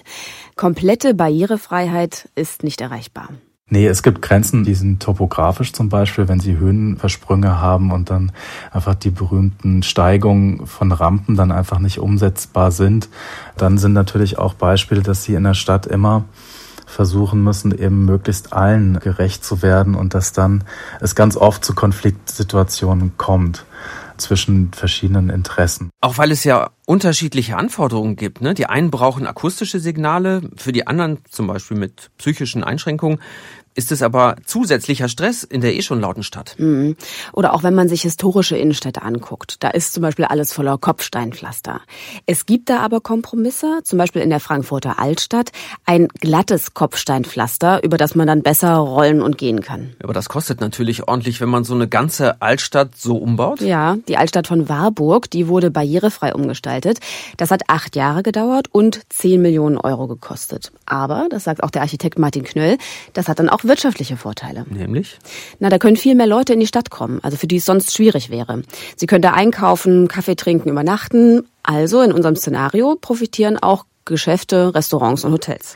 Komplette 0.56 1.14
Barrierefreiheit 1.14 2.30
ist 2.36 2.64
nicht 2.64 2.82
erreichbar. 2.82 3.30
Nee, 3.68 3.88
es 3.88 4.04
gibt 4.04 4.22
Grenzen, 4.22 4.64
die 4.64 4.76
sind 4.76 5.02
topografisch 5.02 5.74
zum 5.74 5.90
Beispiel, 5.90 6.28
wenn 6.28 6.40
sie 6.40 6.56
Höhenversprünge 6.56 7.60
haben 7.60 7.92
und 7.92 8.12
dann 8.12 8.32
einfach 8.72 8.94
die 8.94 9.10
berühmten 9.10 9.82
Steigungen 9.82 10.68
von 10.68 10.92
Rampen 10.92 11.36
dann 11.36 11.52
einfach 11.52 11.80
nicht 11.80 11.98
umsetzbar 11.98 12.70
sind. 12.72 13.10
Dann 13.58 13.80
sind 13.80 13.94
natürlich 13.94 14.38
auch 14.38 14.54
Beispiele, 14.54 15.02
dass 15.02 15.24
sie 15.24 15.34
in 15.34 15.46
der 15.46 15.56
Stadt 15.56 15.88
immer 15.88 16.26
versuchen 16.86 17.44
müssen, 17.44 17.76
eben 17.76 18.06
möglichst 18.06 18.54
allen 18.54 19.00
gerecht 19.00 19.44
zu 19.44 19.64
werden 19.64 19.96
und 19.96 20.14
dass 20.14 20.32
dann 20.32 20.64
es 21.02 21.16
ganz 21.16 21.36
oft 21.36 21.66
zu 21.66 21.74
Konfliktsituationen 21.74 23.18
kommt 23.18 23.66
zwischen 24.18 24.72
verschiedenen 24.74 25.30
Interessen. 25.30 25.90
Auch 26.02 26.18
weil 26.18 26.32
es 26.32 26.44
ja 26.44 26.72
unterschiedliche 26.86 27.58
Anforderungen 27.58 28.16
gibt. 28.16 28.42
Ne? 28.42 28.54
Die 28.54 28.68
einen 28.68 28.92
brauchen 28.92 29.28
akustische 29.28 29.80
Signale, 29.80 30.42
für 30.56 30.72
die 30.72 30.88
anderen, 30.88 31.20
zum 31.30 31.48
Beispiel 31.48 31.78
mit 31.78 32.12
psychischen 32.18 32.64
Einschränkungen, 32.64 33.20
ist 33.76 33.92
es 33.92 34.02
aber 34.02 34.38
zusätzlicher 34.46 35.10
Stress 35.10 35.44
in 35.44 35.62
der 35.62 35.76
eh 35.76 35.82
schon 35.82 36.00
lauten 36.00 36.24
Stadt. 36.24 36.56
Mhm. 36.58 36.96
Oder 37.34 37.54
auch 37.54 37.64
wenn 37.64 37.76
man 37.76 37.90
sich 37.90 38.02
historische 38.02 38.58
Innenstädte 38.58 39.02
anguckt. 39.02 39.58
Da 39.60 39.70
ist 39.70 39.94
zum 39.94 40.02
Beispiel 40.02 40.26
alles 40.26 40.54
voller 40.54 40.78
Kopfsteinpflaster. 40.78 41.82
Es 42.26 42.46
gibt 42.46 42.70
da 42.70 42.80
aber 42.80 43.02
Kompromisse, 43.02 43.82
zum 43.84 44.00
Beispiel 44.00 44.22
in 44.22 44.30
der 44.30 44.40
Frankfurter 44.40 44.98
Altstadt, 45.00 45.52
ein 45.86 46.08
glattes 46.08 46.74
Kopfsteinpflaster, 46.74 47.84
über 47.84 47.98
das 47.98 48.16
man 48.16 48.28
dann 48.28 48.42
besser 48.44 48.76
rollen 48.76 49.22
und 49.22 49.38
gehen 49.38 49.62
kann. 49.62 49.94
Aber 50.02 50.14
das 50.14 50.30
kostet 50.30 50.62
natürlich 50.62 51.08
ordentlich, 51.08 51.42
wenn 51.42 51.50
man 51.50 51.66
so 51.66 51.74
eine 51.74 51.88
ganze 51.88 52.42
Altstadt 52.42 52.96
so 52.96 53.18
umbaut. 53.18 53.60
Ja, 53.60 53.98
die 54.08 54.18
Altstadt 54.18 54.48
von 54.48 54.70
Warburg, 54.70 55.30
die 55.30 55.48
wurde 55.50 55.70
barrierefrei 55.70 56.34
umgestaltet. 56.34 57.00
Das 57.36 57.52
hat 57.52 57.64
acht 57.68 57.96
Jahre 57.96 58.24
gedauert 58.24 58.68
und 58.72 59.02
zehn 59.10 59.42
Millionen 59.42 59.78
Euro 59.78 60.08
gekostet. 60.08 60.72
Aber, 60.86 61.28
das 61.30 61.44
sagt 61.44 61.62
auch 61.62 61.72
der 61.72 61.82
Architekt 61.82 62.18
Martin 62.18 62.44
Knöll, 62.44 62.78
das 63.14 63.28
hat 63.28 63.40
dann 63.40 63.50
auch 63.66 63.70
wirtschaftliche 63.70 64.18
Vorteile. 64.18 64.66
Nämlich? 64.70 65.18
Na, 65.60 65.70
da 65.70 65.78
können 65.78 65.98
viel 65.98 66.16
mehr 66.16 66.28
Leute 66.28 66.54
in 66.54 66.60
die 66.60 66.68
Stadt 66.68 66.90
kommen, 66.90 67.20
also 67.24 67.38
für 67.38 67.48
die 67.48 67.58
es 67.58 67.66
sonst 67.66 67.94
schwierig 67.94 68.30
wäre. 68.30 68.62
Sie 68.96 69.06
können 69.06 69.22
da 69.22 69.32
einkaufen, 69.32 70.08
Kaffee 70.08 70.36
trinken, 70.36 70.70
übernachten. 70.70 71.48
Also 71.64 72.02
in 72.02 72.12
unserem 72.12 72.36
Szenario 72.36 72.96
profitieren 72.96 73.58
auch 73.58 73.86
Geschäfte, 74.06 74.74
Restaurants 74.76 75.24
und 75.24 75.34
Hotels. 75.34 75.76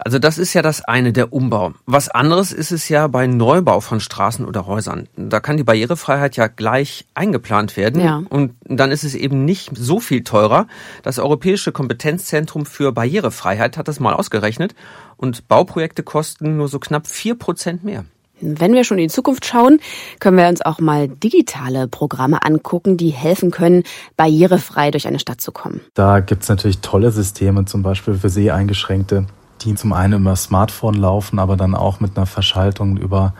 Also 0.00 0.18
das 0.18 0.38
ist 0.38 0.54
ja 0.54 0.62
das 0.62 0.82
eine, 0.82 1.12
der 1.12 1.32
Umbau. 1.32 1.72
Was 1.86 2.08
anderes 2.08 2.52
ist 2.52 2.70
es 2.70 2.88
ja 2.88 3.06
bei 3.06 3.26
Neubau 3.26 3.80
von 3.80 4.00
Straßen 4.00 4.44
oder 4.44 4.66
Häusern. 4.66 5.08
Da 5.16 5.40
kann 5.40 5.56
die 5.56 5.64
Barrierefreiheit 5.64 6.36
ja 6.36 6.46
gleich 6.46 7.06
eingeplant 7.14 7.76
werden. 7.76 8.02
Ja. 8.02 8.22
Und 8.28 8.54
dann 8.64 8.90
ist 8.90 9.04
es 9.04 9.14
eben 9.14 9.44
nicht 9.44 9.70
so 9.74 10.00
viel 10.00 10.24
teurer. 10.24 10.66
Das 11.02 11.18
Europäische 11.18 11.72
Kompetenzzentrum 11.72 12.66
für 12.66 12.92
Barrierefreiheit 12.92 13.76
hat 13.76 13.88
das 13.88 14.00
mal 14.00 14.14
ausgerechnet. 14.14 14.74
Und 15.16 15.48
Bauprojekte 15.48 16.02
kosten 16.02 16.56
nur 16.56 16.68
so 16.68 16.78
knapp 16.78 17.06
vier 17.06 17.34
Prozent 17.34 17.84
mehr. 17.84 18.04
Wenn 18.40 18.72
wir 18.72 18.84
schon 18.84 18.98
in 18.98 19.08
die 19.08 19.14
Zukunft 19.14 19.46
schauen, 19.46 19.80
können 20.20 20.36
wir 20.36 20.48
uns 20.48 20.62
auch 20.62 20.78
mal 20.78 21.08
digitale 21.08 21.88
Programme 21.88 22.44
angucken, 22.44 22.96
die 22.96 23.10
helfen 23.10 23.50
können, 23.50 23.82
barrierefrei 24.16 24.90
durch 24.90 25.08
eine 25.08 25.18
Stadt 25.18 25.40
zu 25.40 25.50
kommen. 25.50 25.80
Da 25.94 26.20
gibt's 26.20 26.48
natürlich 26.48 26.78
tolle 26.78 27.10
Systeme, 27.10 27.64
zum 27.64 27.82
Beispiel 27.82 28.14
für 28.14 28.28
Seheingeschränkte, 28.28 29.26
die 29.62 29.74
zum 29.74 29.92
einen 29.92 30.22
über 30.22 30.36
Smartphone 30.36 30.94
laufen, 30.94 31.38
aber 31.38 31.56
dann 31.56 31.74
auch 31.74 32.00
mit 32.00 32.16
einer 32.16 32.26
Verschaltung 32.26 32.96
über 32.96 33.34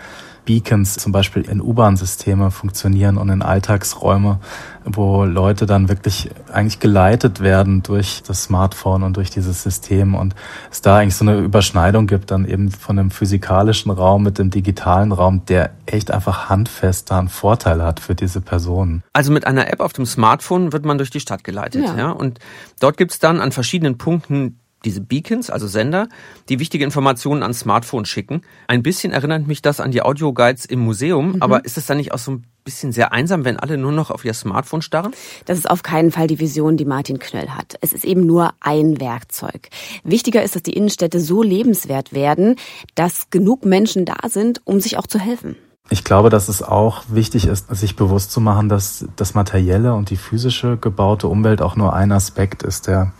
Beacons 0.49 0.95
zum 0.95 1.13
Beispiel 1.13 1.43
in 1.43 1.61
U-Bahn-Systeme 1.61 2.51
funktionieren 2.51 3.19
und 3.19 3.29
in 3.29 3.43
Alltagsräume, 3.43 4.41
wo 4.87 5.25
Leute 5.25 5.67
dann 5.67 5.91
wirklich 5.91 6.31
eigentlich 6.51 6.81
geleitet 6.81 7.41
werden 7.41 7.83
durch 7.83 8.23
das 8.27 8.45
Smartphone 8.45 9.03
und 9.03 9.19
durch 9.19 9.29
dieses 9.29 9.63
System 9.63 10.15
und 10.15 10.35
es 10.71 10.81
da 10.81 10.97
eigentlich 10.97 11.17
so 11.17 11.27
eine 11.27 11.37
Überschneidung 11.37 12.07
gibt 12.07 12.31
dann 12.31 12.47
eben 12.47 12.71
von 12.71 12.97
dem 12.97 13.11
physikalischen 13.11 13.91
Raum 13.91 14.23
mit 14.23 14.39
dem 14.39 14.49
digitalen 14.49 15.13
Raum, 15.13 15.45
der 15.45 15.73
echt 15.85 16.11
einfach 16.11 16.49
handfest 16.49 17.11
da 17.11 17.19
einen 17.19 17.29
Vorteil 17.29 17.83
hat 17.83 18.01
für 18.01 18.15
diese 18.15 18.41
Personen. 18.41 19.03
Also 19.13 19.31
mit 19.31 19.47
einer 19.47 19.71
App 19.71 19.81
auf 19.81 19.93
dem 19.93 20.07
Smartphone 20.07 20.73
wird 20.73 20.87
man 20.87 20.97
durch 20.97 21.11
die 21.11 21.21
Stadt 21.21 21.45
geleitet, 21.45 21.85
ja. 21.85 21.95
ja? 21.95 22.11
Und 22.11 22.39
dort 22.81 22.97
gibt's 22.97 23.19
dann 23.19 23.43
an 23.43 23.53
verschiedenen 23.53 23.99
Punkten 23.99 24.59
diese 24.85 25.01
Beacons, 25.01 25.51
also 25.51 25.67
Sender, 25.67 26.09
die 26.49 26.59
wichtige 26.59 26.85
Informationen 26.85 27.43
ans 27.43 27.61
Smartphone 27.61 28.05
schicken. 28.05 28.43
Ein 28.67 28.83
bisschen 28.83 29.13
erinnert 29.13 29.47
mich 29.47 29.63
das 29.63 29.81
an 29.81 29.91
die 29.91 30.03
Audioguides 30.03 30.67
im 30.67 30.81
Museum, 30.81 31.33
mhm. 31.33 31.43
aber 31.43 31.65
ist 31.65 31.79
es 31.79 31.87
dann 31.87 31.97
nicht 31.97 32.13
auch 32.13 32.19
so 32.19 32.33
ein 32.33 32.45
bisschen 32.65 32.93
sehr 32.93 33.13
einsam, 33.13 33.45
wenn 33.45 33.59
alle 33.59 33.79
nur 33.79 33.93
noch 33.93 34.11
auf 34.11 34.25
ihr 34.25 34.35
Smartphone 34.35 34.83
starren? 34.83 35.13
Das 35.47 35.59
ist 35.59 35.69
auf 35.69 35.83
keinen 35.83 36.13
Fall 36.13 36.27
die 36.27 36.39
Vision, 36.39 36.77
die 36.77 36.85
Martin 36.85 37.19
Knöll 37.19 37.49
hat. 37.49 37.77
Es 37.81 37.93
ist 37.93 38.05
eben 38.05 38.27
nur 38.27 38.53
ein 38.61 39.01
Werkzeug. 39.01 39.69
Wichtiger 40.05 40.43
ist, 40.43 40.55
dass 40.55 40.63
die 40.63 40.75
Innenstädte 40.75 41.21
so 41.21 41.43
lebenswert 41.43 42.13
werden, 42.13 42.57
dass 42.95 43.31
genug 43.31 43.65
Menschen 43.65 44.05
da 44.05 44.29
sind, 44.29 44.61
um 44.65 44.81
sich 44.81 44.99
auch 44.99 45.07
zu 45.07 45.19
helfen. 45.19 45.57
Ich 45.91 46.05
glaube, 46.05 46.29
dass 46.29 46.49
es 46.49 46.63
auch 46.63 47.05
wichtig 47.09 47.47
ist, 47.47 47.75
sich 47.75 47.97
bewusst 47.97 48.31
zu 48.31 48.43
machen, 48.43 48.69
dass 48.69 49.07
das 49.17 49.33
materielle 49.33 49.95
und 49.95 50.11
die 50.11 50.19
physische 50.19 50.77
gebaute 50.77 51.29
Umwelt 51.29 51.63
auch 51.63 51.77
nur 51.77 51.95
ein 51.95 52.13
Aspekt 52.13 52.63
ist 52.63 52.87
der 52.87 53.13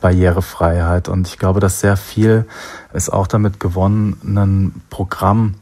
Barrierefreiheit. 0.00 1.08
Und 1.08 1.26
ich 1.26 1.36
glaube, 1.36 1.58
dass 1.58 1.80
sehr 1.80 1.96
viel 1.96 2.46
ist 2.92 3.12
auch 3.12 3.26
damit 3.26 3.58
gewonnen, 3.58 4.18
ein 4.22 4.82
Programm 4.88 5.54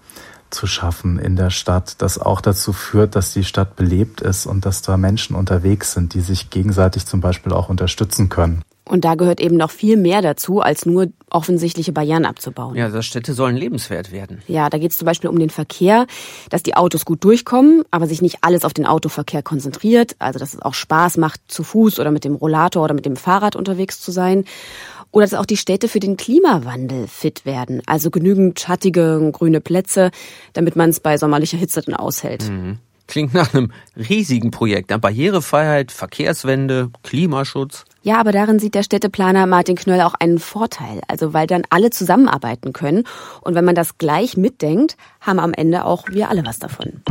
zu 0.50 0.66
schaffen 0.66 1.18
in 1.18 1.36
der 1.36 1.50
Stadt, 1.50 2.02
das 2.02 2.18
auch 2.18 2.42
dazu 2.42 2.72
führt, 2.74 3.16
dass 3.16 3.32
die 3.32 3.44
Stadt 3.44 3.76
belebt 3.76 4.20
ist 4.20 4.46
und 4.46 4.66
dass 4.66 4.82
da 4.82 4.96
Menschen 4.96 5.36
unterwegs 5.36 5.92
sind, 5.92 6.12
die 6.12 6.20
sich 6.20 6.50
gegenseitig 6.50 7.06
zum 7.06 7.20
Beispiel 7.20 7.52
auch 7.52 7.68
unterstützen 7.70 8.28
können. 8.28 8.62
Und 8.90 9.04
da 9.04 9.14
gehört 9.14 9.40
eben 9.40 9.56
noch 9.56 9.70
viel 9.70 9.96
mehr 9.96 10.20
dazu, 10.20 10.60
als 10.60 10.84
nur 10.84 11.06
offensichtliche 11.30 11.92
Barrieren 11.92 12.24
abzubauen. 12.24 12.74
Ja, 12.74 12.88
das 12.88 13.06
Städte 13.06 13.34
sollen 13.34 13.56
lebenswert 13.56 14.10
werden. 14.10 14.42
Ja, 14.48 14.68
da 14.68 14.78
geht 14.78 14.90
es 14.90 14.98
zum 14.98 15.06
Beispiel 15.06 15.30
um 15.30 15.38
den 15.38 15.48
Verkehr, 15.48 16.08
dass 16.48 16.64
die 16.64 16.74
Autos 16.74 17.04
gut 17.04 17.22
durchkommen, 17.22 17.84
aber 17.92 18.08
sich 18.08 18.20
nicht 18.20 18.38
alles 18.40 18.64
auf 18.64 18.74
den 18.74 18.86
Autoverkehr 18.86 19.44
konzentriert. 19.44 20.16
Also, 20.18 20.40
dass 20.40 20.54
es 20.54 20.60
auch 20.60 20.74
Spaß 20.74 21.18
macht, 21.18 21.40
zu 21.46 21.62
Fuß 21.62 22.00
oder 22.00 22.10
mit 22.10 22.24
dem 22.24 22.34
Rollator 22.34 22.82
oder 22.82 22.94
mit 22.94 23.06
dem 23.06 23.14
Fahrrad 23.14 23.54
unterwegs 23.54 24.00
zu 24.00 24.10
sein. 24.10 24.44
Oder 25.12 25.24
dass 25.24 25.34
auch 25.34 25.46
die 25.46 25.56
Städte 25.56 25.86
für 25.86 26.00
den 26.00 26.16
Klimawandel 26.16 27.06
fit 27.06 27.46
werden. 27.46 27.82
Also 27.86 28.10
genügend 28.10 28.58
schattige, 28.58 29.30
grüne 29.32 29.60
Plätze, 29.60 30.10
damit 30.52 30.74
man 30.74 30.90
es 30.90 30.98
bei 30.98 31.16
sommerlicher 31.16 31.58
Hitze 31.58 31.80
dann 31.82 31.94
aushält. 31.94 32.50
Mhm. 32.50 32.78
Klingt 33.06 33.34
nach 33.34 33.54
einem 33.54 33.70
riesigen 33.96 34.50
Projekt. 34.50 34.88
Barrierefreiheit, 35.00 35.92
Verkehrswende, 35.92 36.90
Klimaschutz. 37.04 37.84
Ja, 38.02 38.18
aber 38.18 38.32
darin 38.32 38.58
sieht 38.58 38.74
der 38.74 38.82
Städteplaner 38.82 39.46
Martin 39.46 39.76
Knöll 39.76 40.00
auch 40.00 40.14
einen 40.14 40.38
Vorteil. 40.38 41.02
Also 41.06 41.34
weil 41.34 41.46
dann 41.46 41.64
alle 41.68 41.90
zusammenarbeiten 41.90 42.72
können. 42.72 43.04
Und 43.42 43.54
wenn 43.54 43.64
man 43.64 43.74
das 43.74 43.98
gleich 43.98 44.38
mitdenkt, 44.38 44.96
haben 45.20 45.38
am 45.38 45.52
Ende 45.52 45.84
auch 45.84 46.08
wir 46.08 46.30
alle 46.30 46.46
was 46.46 46.58
davon. 46.58 47.02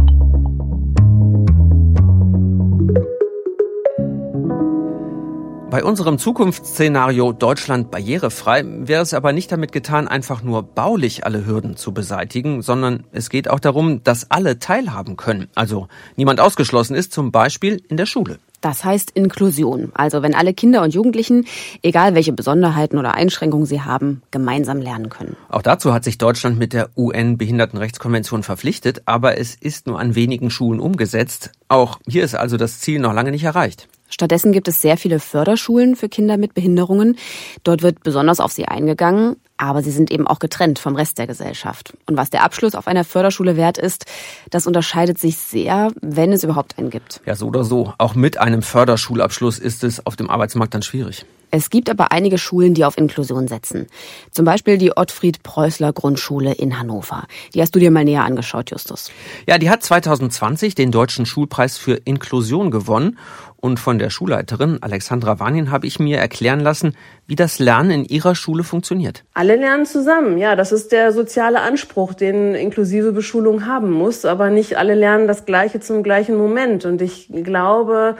Bei 5.70 5.84
unserem 5.84 6.18
Zukunftsszenario 6.18 7.32
Deutschland 7.34 7.92
barrierefrei 7.92 8.64
wäre 8.66 9.04
es 9.04 9.14
aber 9.14 9.34
nicht 9.34 9.52
damit 9.52 9.72
getan, 9.72 10.08
einfach 10.08 10.42
nur 10.42 10.64
baulich 10.64 11.24
alle 11.28 11.46
Hürden 11.46 11.76
zu 11.76 11.94
beseitigen, 11.94 12.64
sondern 12.64 13.04
es 13.12 13.30
geht 13.30 13.48
auch 13.48 13.60
darum, 13.60 14.04
dass 14.04 14.32
alle 14.32 14.58
teilhaben 14.58 15.16
können. 15.16 15.50
Also 15.54 15.88
niemand 16.16 16.40
ausgeschlossen 16.40 16.96
ist, 16.96 17.14
zum 17.14 17.32
Beispiel 17.32 17.84
in 17.88 17.98
der 17.98 18.08
Schule. 18.08 18.40
Das 18.62 18.84
heißt 18.84 19.12
Inklusion. 19.12 19.92
Also 19.94 20.22
wenn 20.22 20.36
alle 20.36 20.54
Kinder 20.54 20.82
und 20.84 20.94
Jugendlichen, 20.94 21.46
egal 21.82 22.16
welche 22.16 22.34
Besonderheiten 22.34 22.98
oder 22.98 23.16
Einschränkungen 23.16 23.66
sie 23.66 23.82
haben, 23.82 24.22
gemeinsam 24.32 24.80
lernen 24.80 25.10
können. 25.10 25.36
Auch 25.50 25.62
dazu 25.62 25.94
hat 25.94 26.04
sich 26.04 26.18
Deutschland 26.18 26.60
mit 26.60 26.74
der 26.74 26.90
UN-Behindertenrechtskonvention 26.98 28.44
verpflichtet, 28.44 29.04
aber 29.06 29.38
es 29.38 29.56
ist 29.56 29.88
nur 29.88 30.00
an 30.00 30.16
wenigen 30.16 30.50
Schulen 30.50 30.80
umgesetzt. 30.80 31.52
Auch 31.68 32.00
hier 32.08 32.24
ist 32.24 32.36
also 32.36 32.58
das 32.58 32.80
Ziel 32.80 33.00
noch 33.00 33.14
lange 33.14 33.32
nicht 33.32 33.44
erreicht. 33.44 33.88
Stattdessen 34.10 34.52
gibt 34.52 34.68
es 34.68 34.82
sehr 34.82 34.98
viele 34.98 35.20
Förderschulen 35.20 35.96
für 35.96 36.10
Kinder 36.10 36.38
mit 36.38 36.54
Behinderungen. 36.54 37.18
Dort 37.64 37.84
wird 37.84 38.04
besonders 38.04 38.40
auf 38.40 38.52
sie 38.52 38.66
eingegangen, 38.66 39.36
aber 39.60 39.84
sie 39.84 39.92
sind 39.92 40.10
eben 40.10 40.26
auch 40.26 40.40
getrennt 40.40 40.80
vom 40.80 40.96
Rest 40.96 41.18
der 41.18 41.28
Gesellschaft. 41.28 41.94
Und 42.08 42.18
was 42.18 42.30
der 42.30 42.44
Abschluss 42.44 42.76
auf 42.76 42.88
einer 42.88 43.04
Förderschule 43.04 43.58
wert 43.58 43.78
ist, 43.78 44.06
das 44.50 44.66
unterscheidet 44.66 45.20
sich 45.20 45.38
sehr, 45.38 45.92
wenn 46.02 46.32
es 46.32 46.44
überhaupt 46.44 46.80
einen 46.80 46.90
gibt. 46.90 47.22
Ja, 47.26 47.36
so 47.36 47.48
oder 47.48 47.66
so. 47.66 47.94
Auch 47.98 48.16
mit 48.16 48.40
einem 48.40 48.62
Förderschulabschluss 48.62 49.60
ist 49.60 49.84
es 49.84 50.06
auf 50.06 50.16
dem 50.16 50.30
Arbeitsmarkt 50.30 50.74
dann 50.74 50.82
schwierig. 50.82 51.26
Es 51.52 51.70
gibt 51.70 51.90
aber 51.90 52.12
einige 52.12 52.38
Schulen, 52.38 52.74
die 52.74 52.86
auf 52.86 52.98
Inklusion 52.98 53.48
setzen. 53.48 53.88
Zum 54.32 54.46
Beispiel 54.46 54.78
die 54.78 54.96
Ottfried 54.96 55.42
Preußler 55.44 55.94
Grundschule 55.94 56.54
in 56.54 56.80
Hannover. 56.80 57.26
Die 57.54 57.62
hast 57.62 57.76
du 57.76 57.80
dir 57.80 57.92
mal 57.92 58.04
näher 58.04 58.24
angeschaut, 58.24 58.72
Justus. 58.72 59.12
Ja, 59.48 59.58
die 59.58 59.70
hat 59.70 59.84
2020 59.84 60.76
den 60.76 60.92
Deutschen 60.92 61.26
Schulpreis 61.26 61.78
für 61.78 61.96
Inklusion 62.06 62.72
gewonnen. 62.72 63.18
Und 63.62 63.78
von 63.78 64.00
der 64.00 64.10
Schulleiterin 64.10 64.78
Alexandra 64.82 65.40
Wanin 65.40 65.70
habe 65.70 65.86
ich 65.86 66.00
mir 66.00 66.18
erklären 66.18 66.62
lassen, 66.62 66.96
wie 67.28 67.36
das 67.36 67.60
Lernen 67.60 67.92
in 67.92 68.06
ihrer 68.06 68.34
Schule 68.34 68.64
funktioniert. 68.64 69.26
Alle 69.34 69.58
lernen 69.58 69.86
zusammen. 69.86 70.38
Ja, 70.38 70.56
das 70.56 70.72
ist 70.72 70.94
der 70.94 71.12
soziale 71.12 71.60
Anspruch, 71.60 72.14
den 72.14 72.56
inklusive 72.56 73.12
Beschulung 73.12 73.66
haben 73.66 73.92
muss. 73.92 74.24
Aber 74.24 74.50
nicht 74.50 74.78
alle 74.78 74.96
lernen 74.96 75.28
das 75.28 75.46
Gleiche 75.46 75.82
zum 75.82 76.04
gleichen 76.04 76.38
Moment. 76.38 76.86
Und 76.86 77.02
ich 77.02 77.28
glaube, 77.44 78.16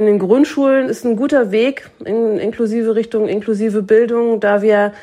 in 0.00 0.06
den 0.06 0.18
Grundschulen 0.18 0.88
ist 0.88 1.04
ein 1.04 1.14
guter 1.14 1.52
Weg 1.52 1.90
in 2.06 2.38
inklusive 2.38 2.94
Richtung, 2.94 3.28
inklusive 3.28 3.82
Bildung, 3.82 4.40
da 4.40 4.62
wir 4.62 4.94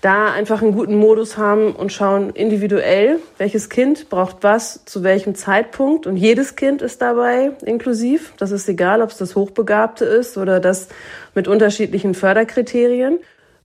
da 0.00 0.32
einfach 0.32 0.62
einen 0.62 0.70
guten 0.70 0.94
Modus 0.94 1.36
haben 1.36 1.72
und 1.72 1.92
schauen 1.92 2.30
individuell, 2.30 3.18
welches 3.36 3.68
Kind 3.68 4.08
braucht 4.10 4.36
was 4.42 4.84
zu 4.84 5.02
welchem 5.02 5.34
Zeitpunkt. 5.34 6.06
Und 6.06 6.16
jedes 6.16 6.54
Kind 6.54 6.82
ist 6.82 7.02
dabei 7.02 7.50
inklusiv. 7.66 8.32
Das 8.36 8.52
ist 8.52 8.68
egal, 8.68 9.02
ob 9.02 9.10
es 9.10 9.16
das 9.16 9.34
Hochbegabte 9.34 10.04
ist 10.04 10.38
oder 10.38 10.60
das 10.60 10.86
mit 11.34 11.48
unterschiedlichen 11.48 12.14
Förderkriterien. 12.14 13.18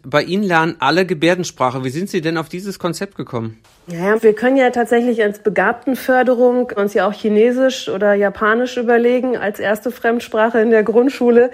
Bei 0.06 0.24
Ihnen 0.24 0.44
lernen 0.44 0.78
alle 0.80 1.06
Gebärdensprache. 1.06 1.84
Wie 1.84 1.90
sind 1.90 2.10
Sie 2.10 2.22
denn 2.22 2.38
auf 2.38 2.48
dieses 2.48 2.80
Konzept 2.80 3.16
gekommen? 3.16 3.60
Ja, 3.88 4.22
wir 4.24 4.34
können 4.34 4.56
ja 4.56 4.70
tatsächlich 4.70 5.22
als 5.22 5.40
Begabtenförderung 5.40 6.72
uns 6.74 6.94
ja 6.94 7.06
auch 7.06 7.12
Chinesisch 7.12 7.90
oder 7.90 8.14
Japanisch 8.14 8.78
überlegen 8.78 9.36
als 9.36 9.60
erste 9.60 9.92
Fremdsprache 9.92 10.60
in 10.60 10.70
der 10.70 10.84
Grundschule. 10.84 11.50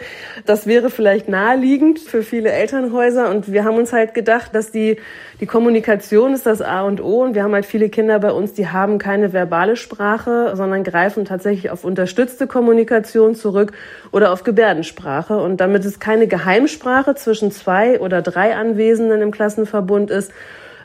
Das 0.46 0.68
wäre 0.68 0.92
vielleicht 0.92 1.28
naheliegend 1.28 1.98
für 1.98 2.22
viele 2.22 2.52
Elternhäuser 2.52 3.32
und 3.32 3.52
wir 3.52 3.64
haben 3.64 3.78
uns 3.78 3.94
halt 3.94 4.14
gedacht, 4.14 4.54
dass 4.54 4.70
die, 4.70 4.98
die 5.40 5.46
Kommunikation 5.46 6.34
ist 6.34 6.46
das 6.46 6.62
A 6.62 6.82
und 6.82 7.02
O 7.02 7.24
und 7.24 7.36
wir 7.36 7.44
haben 7.44 7.54
halt 7.54 7.66
viele 7.66 7.90
Kinder 7.90 8.20
bei 8.20 8.32
uns, 8.32 8.54
die 8.54 8.68
haben 8.68 9.00
keine 9.00 9.32
verbale 9.32 9.78
Sprache, 9.78 10.52
sondern 10.56 10.84
greifen 10.84 11.24
tatsächlich 11.24 11.72
auf 11.72 11.86
unterstützte 11.86 12.48
Kommunikation 12.48 13.34
zurück 13.34 13.72
oder 14.12 14.34
auf 14.34 14.44
Gebärdensprache 14.44 15.38
und 15.38 15.62
damit 15.62 15.86
es 15.86 16.00
keine 16.00 16.28
Geheimsprache 16.28 17.16
zwischen 17.16 17.52
zwei 17.52 18.02
oder 18.02 18.22
drei 18.22 18.35
Anwesenden 18.36 19.22
im 19.22 19.32
Klassenverbund 19.32 20.12
ist, 20.12 20.32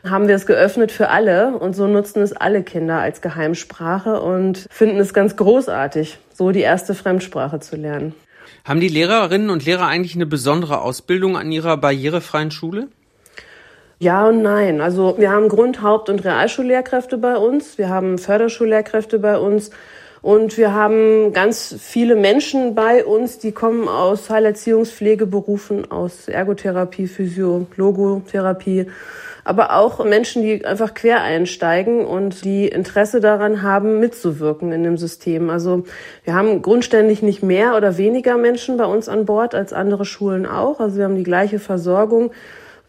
haben 0.09 0.27
wir 0.27 0.35
es 0.35 0.45
geöffnet 0.45 0.91
für 0.91 1.09
alle 1.09 1.55
und 1.57 1.75
so 1.75 1.87
nutzen 1.87 2.21
es 2.21 2.33
alle 2.33 2.63
Kinder 2.63 2.99
als 2.99 3.21
Geheimsprache 3.21 4.21
und 4.21 4.67
finden 4.71 4.99
es 4.99 5.13
ganz 5.13 5.35
großartig, 5.35 6.17
so 6.33 6.51
die 6.51 6.61
erste 6.61 6.95
Fremdsprache 6.95 7.59
zu 7.59 7.75
lernen. 7.75 8.15
Haben 8.63 8.79
die 8.79 8.87
Lehrerinnen 8.87 9.49
und 9.49 9.65
Lehrer 9.65 9.87
eigentlich 9.87 10.15
eine 10.15 10.25
besondere 10.25 10.81
Ausbildung 10.81 11.37
an 11.37 11.51
ihrer 11.51 11.77
barrierefreien 11.77 12.51
Schule? 12.51 12.87
Ja 13.99 14.27
und 14.27 14.41
nein. 14.41 14.81
Also 14.81 15.15
wir 15.19 15.29
haben 15.29 15.47
Grund-, 15.47 15.81
Haupt- 15.81 16.09
und 16.09 16.23
Realschullehrkräfte 16.23 17.17
bei 17.17 17.37
uns, 17.37 17.77
wir 17.77 17.89
haben 17.89 18.17
Förderschullehrkräfte 18.17 19.19
bei 19.19 19.37
uns 19.37 19.69
und 20.21 20.57
wir 20.57 20.73
haben 20.73 21.33
ganz 21.33 21.75
viele 21.79 22.15
Menschen 22.15 22.75
bei 22.75 23.05
uns, 23.05 23.39
die 23.39 23.51
kommen 23.51 23.87
aus 23.87 24.29
Heilerziehungspflegeberufen, 24.29 25.89
aus 25.91 26.27
Ergotherapie, 26.27 27.07
Physio, 27.07 27.67
Logotherapie 27.75 28.87
aber 29.43 29.75
auch 29.75 30.03
Menschen, 30.03 30.43
die 30.43 30.65
einfach 30.65 30.93
quer 30.93 31.21
einsteigen 31.21 32.05
und 32.05 32.45
die 32.45 32.67
Interesse 32.67 33.19
daran 33.19 33.61
haben, 33.61 33.99
mitzuwirken 33.99 34.71
in 34.71 34.83
dem 34.83 34.97
System. 34.97 35.49
Also 35.49 35.83
wir 36.23 36.33
haben 36.33 36.61
grundständig 36.61 37.21
nicht 37.21 37.41
mehr 37.41 37.75
oder 37.75 37.97
weniger 37.97 38.37
Menschen 38.37 38.77
bei 38.77 38.85
uns 38.85 39.09
an 39.09 39.25
Bord 39.25 39.55
als 39.55 39.73
andere 39.73 40.05
Schulen 40.05 40.45
auch. 40.45 40.79
Also 40.79 40.97
wir 40.97 41.05
haben 41.05 41.15
die 41.15 41.23
gleiche 41.23 41.59
Versorgung. 41.59 42.31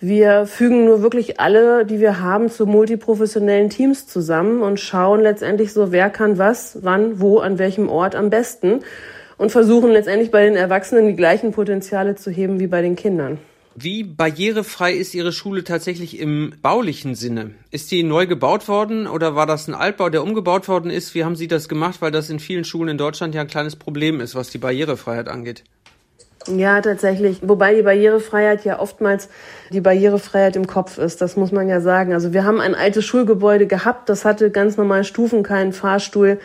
Wir 0.04 0.47
fügen 0.47 0.85
nur 0.85 1.00
wirklich 1.00 1.38
alle, 1.38 1.87
die 1.87 2.00
wir 2.00 2.18
haben, 2.18 2.50
zu 2.50 2.66
multiprofessionellen 2.66 3.71
Teams 3.71 4.09
zusammen 4.09 4.61
und 4.61 4.80
schauen 4.80 5.21
letztendlich 5.21 5.73
so, 5.73 5.92
wer 5.92 6.11
kann 6.11 6.38
was, 6.38 6.78
wann, 6.82 7.21
wo, 7.21 7.38
an 7.38 7.56
welchem 7.61 7.88
Ort 7.88 8.16
am 8.16 8.28
besten 8.28 8.80
und 9.38 9.52
versuchen 9.52 9.92
letztendlich 9.92 10.32
bei 10.32 10.44
den 10.44 10.56
Erwachsenen 10.56 11.06
die 11.06 11.14
gleichen 11.14 11.52
Potenziale 11.52 12.16
zu 12.16 12.32
heben 12.32 12.59
wie 12.59 12.66
bei 12.66 12.82
den 12.82 12.97
Kindern. 12.97 13.38
Wie 13.76 14.02
barrierefrei 14.02 14.92
ist 14.92 15.14
Ihre 15.14 15.30
Schule 15.30 15.62
tatsächlich 15.62 16.18
im 16.18 16.52
baulichen 16.61 17.14
Sinne? 17.14 17.52
Ist 17.71 17.92
die 17.92 18.02
neu 18.02 18.26
gebaut 18.26 18.66
worden 18.66 19.06
oder 19.06 19.37
war 19.37 19.47
das 19.47 19.68
ein 19.68 19.75
Altbau, 19.75 20.09
der 20.09 20.25
umgebaut 20.25 20.66
worden 20.66 20.90
ist? 20.90 21.14
Wie 21.14 21.23
haben 21.25 21.37
Sie 21.37 21.47
das 21.47 21.68
gemacht? 21.68 22.02
Weil 22.02 22.11
das 22.11 22.28
in 22.28 22.40
vielen 22.40 22.64
Schulen 22.64 22.88
in 22.88 22.99
Deutschland 22.99 23.37
ja 23.37 23.42
ein 23.42 23.47
kleines 23.47 23.76
Problem 23.76 24.21
ist, 24.21 24.35
was 24.35 24.50
die 24.50 24.59
Barrierefreiheit 24.59 25.28
angeht. 25.28 25.62
Ja, 26.49 26.80
tatsächlich. 26.80 27.38
Wobei 27.42 27.75
die 27.75 27.82
Barrierefreiheit 27.82 28.64
ja 28.64 28.80
oftmals 28.80 29.28
die 29.70 29.80
Barrierefreiheit 29.80 30.56
im 30.56 30.66
Kopf 30.66 30.99
ist. 30.99 31.20
Das 31.20 31.37
muss 31.37 31.52
man 31.52 31.68
ja 31.68 31.80
sagen. 31.80 32.12
Also 32.12 32.32
wir 32.32 32.44
haben 32.44 32.61
ein 32.61 32.75
altes 32.75 33.04
Schulgebäude 33.04 33.66
gehabt. 33.66 34.08
Das 34.08 34.25
hatte 34.25 34.50
ganz 34.50 34.76
normal 34.76 35.04
Stufen, 35.04 35.42
keinen 35.42 35.72
Fahrstuhl 35.72 36.38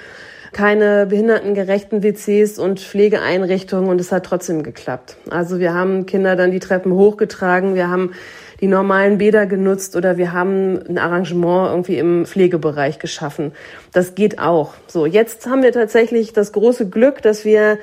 keine 0.53 1.05
behindertengerechten 1.05 2.03
WCs 2.03 2.57
und 2.57 2.79
Pflegeeinrichtungen 2.79 3.89
und 3.89 3.99
es 4.01 4.11
hat 4.11 4.25
trotzdem 4.25 4.63
geklappt. 4.63 5.17
Also 5.29 5.59
wir 5.59 5.73
haben 5.73 6.05
Kinder 6.05 6.35
dann 6.35 6.51
die 6.51 6.59
Treppen 6.59 6.93
hochgetragen, 6.93 7.75
wir 7.75 7.89
haben 7.89 8.13
die 8.59 8.67
normalen 8.67 9.19
Bäder 9.19 9.45
genutzt 9.45 9.95
oder 9.95 10.17
wir 10.17 10.33
haben 10.33 10.79
ein 10.87 10.97
Arrangement 10.97 11.69
irgendwie 11.69 11.97
im 11.97 12.25
Pflegebereich 12.25 12.97
geschaffen. 12.97 13.51
Das 13.93 14.15
geht 14.15 14.39
auch. 14.39 14.73
So, 14.87 15.05
jetzt 15.05 15.45
haben 15.45 15.61
wir 15.61 15.71
tatsächlich 15.71 16.33
das 16.33 16.53
große 16.53 16.89
Glück, 16.89 17.21
dass 17.21 17.45
wir 17.45 17.77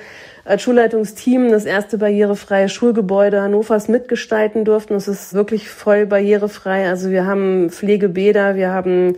als 0.44 0.62
Schulleitungsteam 0.62 1.50
das 1.50 1.64
erste 1.64 1.98
barrierefreie 1.98 2.68
Schulgebäude 2.68 3.40
Hannovers 3.40 3.88
mitgestalten 3.88 4.64
durften. 4.64 4.94
Es 4.94 5.08
ist 5.08 5.32
wirklich 5.32 5.70
voll 5.70 6.06
barrierefrei. 6.06 6.88
Also 6.88 7.10
wir 7.10 7.26
haben 7.26 7.70
Pflegebäder, 7.70 8.54
wir 8.54 8.70
haben 8.70 9.16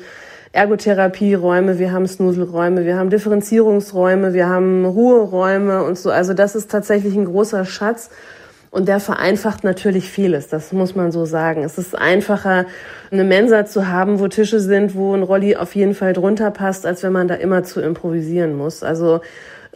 Ergotherapieräume, 0.52 1.78
wir 1.78 1.92
haben 1.92 2.06
Snuselräume, 2.06 2.84
wir 2.86 2.96
haben 2.96 3.10
Differenzierungsräume, 3.10 4.32
wir 4.32 4.48
haben 4.48 4.84
Ruheräume 4.86 5.82
und 5.82 5.98
so. 5.98 6.10
Also 6.10 6.32
das 6.32 6.54
ist 6.54 6.70
tatsächlich 6.70 7.14
ein 7.14 7.26
großer 7.26 7.64
Schatz. 7.64 8.10
Und 8.70 8.88
der 8.88 9.00
vereinfacht 9.00 9.64
natürlich 9.64 10.10
vieles, 10.10 10.48
das 10.48 10.72
muss 10.72 10.94
man 10.94 11.10
so 11.10 11.24
sagen. 11.24 11.62
Es 11.62 11.78
ist 11.78 11.96
einfacher, 11.96 12.66
eine 13.10 13.24
Mensa 13.24 13.64
zu 13.64 13.88
haben, 13.88 14.20
wo 14.20 14.28
Tische 14.28 14.60
sind, 14.60 14.94
wo 14.94 15.14
ein 15.14 15.22
Rolli 15.22 15.56
auf 15.56 15.74
jeden 15.74 15.94
Fall 15.94 16.12
drunter 16.12 16.50
passt, 16.50 16.84
als 16.84 17.02
wenn 17.02 17.12
man 17.12 17.26
da 17.26 17.34
immer 17.36 17.62
zu 17.62 17.80
improvisieren 17.80 18.54
muss. 18.54 18.82
Also 18.82 19.20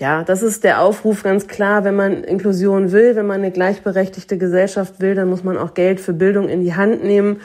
ja, 0.00 0.24
das 0.24 0.42
ist 0.42 0.64
der 0.64 0.80
Aufruf 0.80 1.22
ganz 1.22 1.46
klar. 1.46 1.84
Wenn 1.84 1.94
man 1.94 2.24
Inklusion 2.24 2.90
will, 2.90 3.16
wenn 3.16 3.26
man 3.26 3.42
eine 3.42 3.50
gleichberechtigte 3.50 4.38
Gesellschaft 4.38 5.00
will, 5.00 5.14
dann 5.14 5.28
muss 5.28 5.44
man 5.44 5.58
auch 5.58 5.74
Geld 5.74 6.00
für 6.00 6.14
Bildung 6.14 6.48
in 6.48 6.62
die 6.62 6.74
Hand 6.74 7.04
nehmen. 7.04 7.42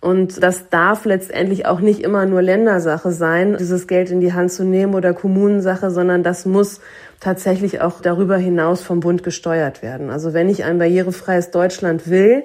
Und 0.00 0.42
das 0.42 0.68
darf 0.68 1.04
letztendlich 1.04 1.64
auch 1.64 1.78
nicht 1.78 2.00
immer 2.00 2.26
nur 2.26 2.42
Ländersache 2.42 3.12
sein, 3.12 3.56
dieses 3.56 3.86
Geld 3.86 4.10
in 4.10 4.20
die 4.20 4.32
Hand 4.32 4.50
zu 4.50 4.64
nehmen 4.64 4.94
oder 4.94 5.14
Kommunensache, 5.14 5.92
sondern 5.92 6.24
das 6.24 6.44
muss 6.44 6.80
tatsächlich 7.20 7.80
auch 7.80 8.00
darüber 8.00 8.36
hinaus 8.36 8.82
vom 8.82 8.98
Bund 8.98 9.22
gesteuert 9.22 9.80
werden. 9.80 10.10
Also 10.10 10.34
wenn 10.34 10.48
ich 10.48 10.64
ein 10.64 10.78
barrierefreies 10.78 11.52
Deutschland 11.52 12.10
will, 12.10 12.42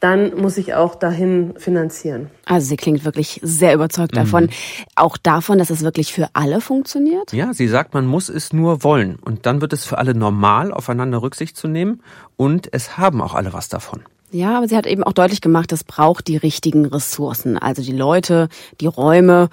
dann 0.00 0.36
muss 0.36 0.56
ich 0.58 0.74
auch 0.74 0.94
dahin 0.94 1.54
finanzieren. 1.56 2.30
Also 2.44 2.68
sie 2.68 2.76
klingt 2.76 3.04
wirklich 3.04 3.40
sehr 3.42 3.74
überzeugt 3.74 4.12
mhm. 4.12 4.18
davon. 4.18 4.50
Auch 4.94 5.16
davon, 5.16 5.58
dass 5.58 5.70
es 5.70 5.82
wirklich 5.82 6.12
für 6.12 6.28
alle 6.32 6.60
funktioniert? 6.60 7.32
Ja, 7.32 7.54
sie 7.54 7.68
sagt, 7.68 7.94
man 7.94 8.06
muss 8.06 8.28
es 8.28 8.52
nur 8.52 8.84
wollen. 8.84 9.16
Und 9.16 9.46
dann 9.46 9.60
wird 9.60 9.72
es 9.72 9.84
für 9.84 9.98
alle 9.98 10.14
normal, 10.14 10.72
aufeinander 10.72 11.22
Rücksicht 11.22 11.56
zu 11.56 11.68
nehmen. 11.68 12.02
Und 12.36 12.68
es 12.72 12.98
haben 12.98 13.22
auch 13.22 13.34
alle 13.34 13.52
was 13.52 13.68
davon. 13.68 14.02
Ja, 14.30 14.56
aber 14.58 14.68
sie 14.68 14.76
hat 14.76 14.86
eben 14.86 15.04
auch 15.04 15.12
deutlich 15.12 15.40
gemacht, 15.40 15.72
es 15.72 15.84
braucht 15.84 16.26
die 16.26 16.36
richtigen 16.36 16.84
Ressourcen, 16.86 17.56
also 17.56 17.82
die 17.82 17.92
Leute, 17.92 18.48
die 18.80 18.86
Räume. 18.86 19.48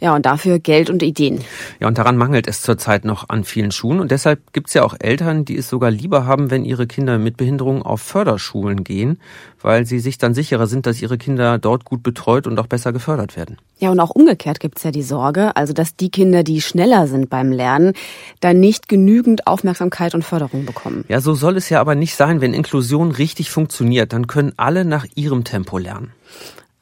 Ja, 0.00 0.14
und 0.14 0.24
dafür 0.24 0.58
Geld 0.58 0.88
und 0.88 1.02
Ideen. 1.02 1.44
Ja, 1.78 1.86
und 1.86 1.98
daran 1.98 2.16
mangelt 2.16 2.48
es 2.48 2.62
zurzeit 2.62 3.04
noch 3.04 3.28
an 3.28 3.44
vielen 3.44 3.70
Schulen. 3.70 4.00
Und 4.00 4.10
deshalb 4.10 4.54
gibt 4.54 4.68
es 4.68 4.74
ja 4.74 4.82
auch 4.82 4.94
Eltern, 4.98 5.44
die 5.44 5.56
es 5.56 5.68
sogar 5.68 5.90
lieber 5.90 6.24
haben, 6.24 6.50
wenn 6.50 6.64
ihre 6.64 6.86
Kinder 6.86 7.18
mit 7.18 7.36
Behinderung 7.36 7.82
auf 7.82 8.00
Förderschulen 8.00 8.82
gehen, 8.82 9.20
weil 9.60 9.84
sie 9.84 9.98
sich 9.98 10.16
dann 10.16 10.32
sicherer 10.32 10.66
sind, 10.66 10.86
dass 10.86 11.02
ihre 11.02 11.18
Kinder 11.18 11.58
dort 11.58 11.84
gut 11.84 12.02
betreut 12.02 12.46
und 12.46 12.58
auch 12.58 12.66
besser 12.66 12.94
gefördert 12.94 13.36
werden. 13.36 13.58
Ja, 13.78 13.90
und 13.90 14.00
auch 14.00 14.10
umgekehrt 14.10 14.60
gibt's 14.60 14.82
ja 14.84 14.90
die 14.90 15.02
Sorge, 15.02 15.54
also 15.54 15.74
dass 15.74 15.96
die 15.96 16.10
Kinder, 16.10 16.44
die 16.44 16.62
schneller 16.62 17.06
sind 17.06 17.28
beim 17.28 17.52
Lernen, 17.52 17.92
dann 18.40 18.58
nicht 18.58 18.88
genügend 18.88 19.46
Aufmerksamkeit 19.46 20.14
und 20.14 20.24
Förderung 20.24 20.64
bekommen. 20.64 21.04
Ja, 21.08 21.20
so 21.20 21.34
soll 21.34 21.58
es 21.58 21.68
ja 21.68 21.80
aber 21.80 21.94
nicht 21.94 22.14
sein. 22.14 22.40
Wenn 22.40 22.54
Inklusion 22.54 23.10
richtig 23.10 23.50
funktioniert, 23.50 24.14
dann 24.14 24.26
können 24.26 24.54
alle 24.56 24.86
nach 24.86 25.06
ihrem 25.14 25.44
Tempo 25.44 25.76
lernen. 25.76 26.12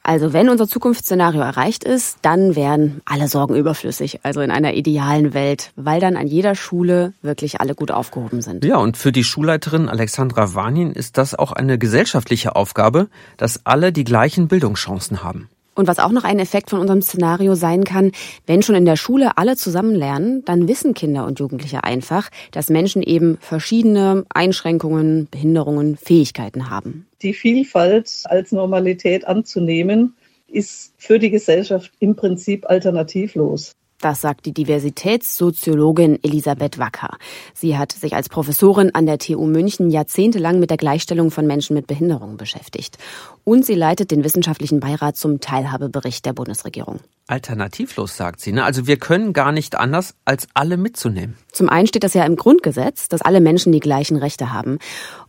Also 0.09 0.33
wenn 0.33 0.49
unser 0.49 0.67
Zukunftsszenario 0.67 1.41
erreicht 1.41 1.83
ist, 1.83 2.17
dann 2.23 2.55
wären 2.55 2.99
alle 3.05 3.27
Sorgen 3.27 3.53
überflüssig, 3.55 4.21
also 4.23 4.41
in 4.41 4.49
einer 4.49 4.73
idealen 4.73 5.35
Welt, 5.35 5.71
weil 5.75 5.99
dann 5.99 6.17
an 6.17 6.25
jeder 6.25 6.55
Schule 6.55 7.13
wirklich 7.21 7.61
alle 7.61 7.75
gut 7.75 7.91
aufgehoben 7.91 8.41
sind. 8.41 8.65
Ja, 8.65 8.77
und 8.77 8.97
für 8.97 9.11
die 9.11 9.23
Schulleiterin 9.23 9.87
Alexandra 9.87 10.55
Wanin 10.55 10.93
ist 10.93 11.19
das 11.19 11.35
auch 11.35 11.51
eine 11.51 11.77
gesellschaftliche 11.77 12.55
Aufgabe, 12.55 13.07
dass 13.37 13.67
alle 13.67 13.91
die 13.91 14.03
gleichen 14.03 14.47
Bildungschancen 14.47 15.23
haben. 15.23 15.47
Und 15.79 15.87
was 15.87 15.99
auch 15.99 16.11
noch 16.11 16.25
ein 16.25 16.39
Effekt 16.39 16.71
von 16.71 16.81
unserem 16.81 17.01
Szenario 17.01 17.55
sein 17.55 17.85
kann, 17.85 18.11
wenn 18.45 18.61
schon 18.61 18.75
in 18.75 18.83
der 18.83 18.97
Schule 18.97 19.37
alle 19.37 19.55
zusammen 19.55 19.95
lernen, 19.95 20.43
dann 20.43 20.67
wissen 20.67 20.93
Kinder 20.93 21.25
und 21.25 21.39
Jugendliche 21.39 21.85
einfach, 21.85 22.29
dass 22.51 22.69
Menschen 22.69 23.01
eben 23.01 23.37
verschiedene 23.39 24.25
Einschränkungen, 24.27 25.29
Behinderungen, 25.31 25.95
Fähigkeiten 25.95 26.69
haben. 26.69 27.07
Die 27.21 27.33
Vielfalt 27.33 28.11
als 28.25 28.51
Normalität 28.51 29.25
anzunehmen, 29.25 30.15
ist 30.49 30.91
für 30.97 31.17
die 31.17 31.29
Gesellschaft 31.29 31.93
im 31.99 32.17
Prinzip 32.17 32.69
alternativlos. 32.69 33.71
Das 34.01 34.21
sagt 34.21 34.45
die 34.45 34.53
Diversitätssoziologin 34.53 36.23
Elisabeth 36.23 36.79
Wacker. 36.79 37.17
Sie 37.53 37.77
hat 37.77 37.91
sich 37.91 38.15
als 38.15 38.29
Professorin 38.29 38.95
an 38.95 39.05
der 39.05 39.17
TU 39.17 39.45
München 39.45 39.89
jahrzehntelang 39.89 40.59
mit 40.59 40.69
der 40.69 40.77
Gleichstellung 40.77 41.31
von 41.31 41.45
Menschen 41.45 41.73
mit 41.73 41.85
Behinderungen 41.87 42.37
beschäftigt. 42.37 42.97
Und 43.43 43.65
sie 43.65 43.75
leitet 43.75 44.11
den 44.11 44.23
wissenschaftlichen 44.23 44.79
Beirat 44.79 45.17
zum 45.17 45.41
Teilhabebericht 45.41 46.25
der 46.25 46.33
Bundesregierung. 46.33 46.99
Alternativlos, 47.27 48.17
sagt 48.17 48.39
sie. 48.39 48.51
Ne? 48.51 48.63
Also 48.63 48.87
wir 48.87 48.97
können 48.97 49.33
gar 49.33 49.51
nicht 49.51 49.75
anders, 49.75 50.15
als 50.25 50.47
alle 50.53 50.77
mitzunehmen. 50.77 51.35
Zum 51.51 51.69
einen 51.69 51.87
steht 51.87 52.03
das 52.03 52.13
ja 52.13 52.23
im 52.25 52.35
Grundgesetz, 52.35 53.07
dass 53.07 53.21
alle 53.21 53.39
Menschen 53.39 53.71
die 53.71 53.79
gleichen 53.79 54.17
Rechte 54.17 54.51
haben. 54.51 54.79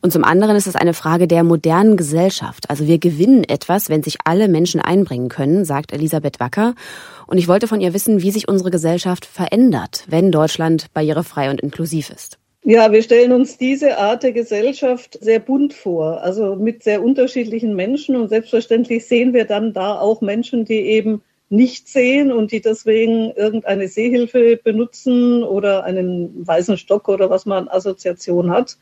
Und 0.00 0.12
zum 0.12 0.24
anderen 0.24 0.56
ist 0.56 0.66
es 0.66 0.76
eine 0.76 0.94
Frage 0.94 1.26
der 1.28 1.44
modernen 1.44 1.96
Gesellschaft. 1.96 2.70
Also 2.70 2.86
wir 2.86 2.98
gewinnen 2.98 3.44
etwas, 3.44 3.90
wenn 3.90 4.02
sich 4.02 4.16
alle 4.24 4.48
Menschen 4.48 4.80
einbringen 4.80 5.28
können, 5.28 5.64
sagt 5.64 5.92
Elisabeth 5.92 6.40
Wacker. 6.40 6.74
Und 7.30 7.38
ich 7.38 7.46
wollte 7.46 7.68
von 7.68 7.80
ihr 7.80 7.94
wissen, 7.94 8.22
wie 8.22 8.32
sich 8.32 8.48
unsere 8.48 8.72
Gesellschaft 8.72 9.24
verändert, 9.24 10.04
wenn 10.08 10.32
Deutschland 10.32 10.92
barrierefrei 10.92 11.48
und 11.48 11.60
inklusiv 11.60 12.10
ist. 12.10 12.40
Ja, 12.64 12.90
wir 12.90 13.02
stellen 13.02 13.30
uns 13.30 13.56
diese 13.56 13.98
Art 13.98 14.24
der 14.24 14.32
Gesellschaft 14.32 15.16
sehr 15.20 15.38
bunt 15.38 15.72
vor, 15.72 16.22
also 16.22 16.56
mit 16.56 16.82
sehr 16.82 17.04
unterschiedlichen 17.04 17.76
Menschen. 17.76 18.16
Und 18.16 18.30
selbstverständlich 18.30 19.06
sehen 19.06 19.32
wir 19.32 19.44
dann 19.44 19.72
da 19.72 20.00
auch 20.00 20.20
Menschen, 20.20 20.64
die 20.64 20.80
eben 20.80 21.22
nicht 21.48 21.88
sehen 21.88 22.32
und 22.32 22.50
die 22.50 22.60
deswegen 22.60 23.30
irgendeine 23.36 23.86
Sehhilfe 23.86 24.56
benutzen 24.56 25.44
oder 25.44 25.84
einen 25.84 26.44
weißen 26.44 26.78
Stock 26.78 27.08
oder 27.08 27.30
was 27.30 27.46
man 27.46 27.68
Assoziation 27.68 28.50
hat. 28.50 28.76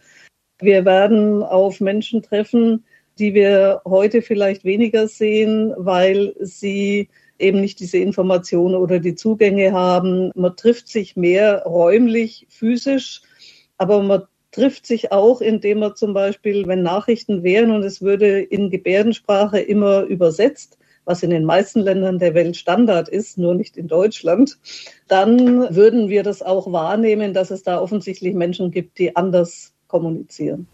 Wir 0.58 0.86
werden 0.86 1.42
auf 1.42 1.80
Menschen 1.80 2.22
treffen, 2.22 2.82
die 3.18 3.34
wir 3.34 3.82
heute 3.84 4.22
vielleicht 4.22 4.64
weniger 4.64 5.06
sehen, 5.06 5.74
weil 5.76 6.34
sie 6.40 7.10
eben 7.38 7.60
nicht 7.60 7.80
diese 7.80 7.98
Informationen 7.98 8.74
oder 8.74 8.98
die 8.98 9.14
Zugänge 9.14 9.72
haben. 9.72 10.30
Man 10.34 10.56
trifft 10.56 10.88
sich 10.88 11.16
mehr 11.16 11.62
räumlich, 11.64 12.46
physisch, 12.48 13.22
aber 13.76 14.02
man 14.02 14.22
trifft 14.50 14.86
sich 14.86 15.12
auch, 15.12 15.40
indem 15.40 15.80
man 15.80 15.96
zum 15.96 16.14
Beispiel, 16.14 16.66
wenn 16.66 16.82
Nachrichten 16.82 17.42
wären 17.42 17.70
und 17.70 17.84
es 17.84 18.02
würde 18.02 18.40
in 18.40 18.70
Gebärdensprache 18.70 19.60
immer 19.60 20.02
übersetzt, 20.02 20.78
was 21.04 21.22
in 21.22 21.30
den 21.30 21.44
meisten 21.44 21.80
Ländern 21.80 22.18
der 22.18 22.34
Welt 22.34 22.56
Standard 22.56 23.08
ist, 23.08 23.38
nur 23.38 23.54
nicht 23.54 23.76
in 23.76 23.88
Deutschland, 23.88 24.58
dann 25.06 25.74
würden 25.74 26.08
wir 26.08 26.22
das 26.22 26.42
auch 26.42 26.70
wahrnehmen, 26.70 27.32
dass 27.32 27.50
es 27.50 27.62
da 27.62 27.80
offensichtlich 27.80 28.34
Menschen 28.34 28.70
gibt, 28.70 28.98
die 28.98 29.16
anders 29.16 29.72
kommunizieren. 29.86 30.66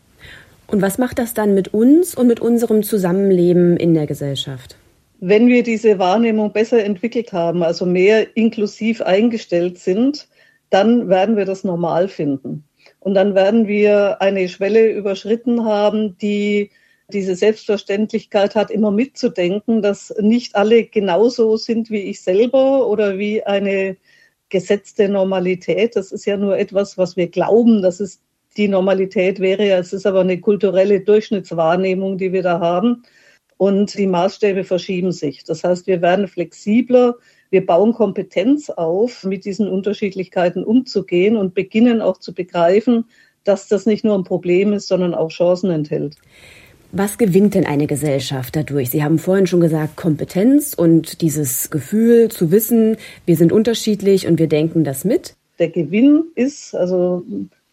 Und 0.66 0.82
was 0.82 0.98
macht 0.98 1.18
das 1.18 1.34
dann 1.34 1.54
mit 1.54 1.72
uns 1.72 2.16
und 2.16 2.26
mit 2.26 2.40
unserem 2.40 2.82
Zusammenleben 2.82 3.76
in 3.76 3.94
der 3.94 4.06
Gesellschaft? 4.06 4.76
Wenn 5.26 5.48
wir 5.48 5.62
diese 5.62 5.98
Wahrnehmung 5.98 6.52
besser 6.52 6.84
entwickelt 6.84 7.32
haben, 7.32 7.62
also 7.62 7.86
mehr 7.86 8.36
inklusiv 8.36 9.00
eingestellt 9.00 9.78
sind, 9.78 10.28
dann 10.68 11.08
werden 11.08 11.38
wir 11.38 11.46
das 11.46 11.64
normal 11.64 12.08
finden. 12.08 12.64
Und 13.00 13.14
dann 13.14 13.34
werden 13.34 13.66
wir 13.66 14.20
eine 14.20 14.46
Schwelle 14.50 14.92
überschritten 14.92 15.64
haben, 15.64 16.18
die 16.18 16.72
diese 17.08 17.36
Selbstverständlichkeit 17.36 18.54
hat, 18.54 18.70
immer 18.70 18.90
mitzudenken, 18.90 19.80
dass 19.80 20.14
nicht 20.20 20.56
alle 20.56 20.84
genauso 20.84 21.56
sind 21.56 21.88
wie 21.88 22.02
ich 22.02 22.20
selber 22.20 22.86
oder 22.86 23.16
wie 23.16 23.42
eine 23.44 23.96
gesetzte 24.50 25.08
Normalität. 25.08 25.96
Das 25.96 26.12
ist 26.12 26.26
ja 26.26 26.36
nur 26.36 26.58
etwas, 26.58 26.98
was 26.98 27.16
wir 27.16 27.28
glauben, 27.28 27.80
dass 27.80 27.98
es 27.98 28.20
die 28.58 28.68
Normalität 28.68 29.40
wäre. 29.40 29.70
Es 29.72 29.94
ist 29.94 30.06
aber 30.06 30.20
eine 30.20 30.38
kulturelle 30.38 31.00
Durchschnittswahrnehmung, 31.00 32.18
die 32.18 32.34
wir 32.34 32.42
da 32.42 32.60
haben 32.60 33.04
und 33.56 33.96
die 33.96 34.06
Maßstäbe 34.06 34.64
verschieben 34.64 35.12
sich. 35.12 35.44
Das 35.44 35.64
heißt, 35.64 35.86
wir 35.86 36.02
werden 36.02 36.28
flexibler, 36.28 37.16
wir 37.50 37.64
bauen 37.64 37.92
Kompetenz 37.92 38.70
auf, 38.70 39.24
mit 39.24 39.44
diesen 39.44 39.68
Unterschiedlichkeiten 39.68 40.64
umzugehen 40.64 41.36
und 41.36 41.54
beginnen 41.54 42.00
auch 42.00 42.18
zu 42.18 42.34
begreifen, 42.34 43.04
dass 43.44 43.68
das 43.68 43.86
nicht 43.86 44.04
nur 44.04 44.16
ein 44.16 44.24
Problem 44.24 44.72
ist, 44.72 44.88
sondern 44.88 45.14
auch 45.14 45.28
Chancen 45.28 45.70
enthält. 45.70 46.16
Was 46.96 47.18
gewinnt 47.18 47.54
denn 47.54 47.66
eine 47.66 47.86
Gesellschaft 47.86 48.54
dadurch? 48.54 48.90
Sie 48.90 49.02
haben 49.02 49.18
vorhin 49.18 49.46
schon 49.46 49.60
gesagt, 49.60 49.96
Kompetenz 49.96 50.74
und 50.74 51.22
dieses 51.22 51.70
Gefühl 51.70 52.28
zu 52.28 52.52
wissen, 52.52 52.96
wir 53.26 53.36
sind 53.36 53.52
unterschiedlich 53.52 54.28
und 54.28 54.38
wir 54.38 54.46
denken 54.46 54.84
das 54.84 55.04
mit. 55.04 55.34
Der 55.58 55.70
Gewinn 55.70 56.24
ist, 56.36 56.74
also 56.74 57.24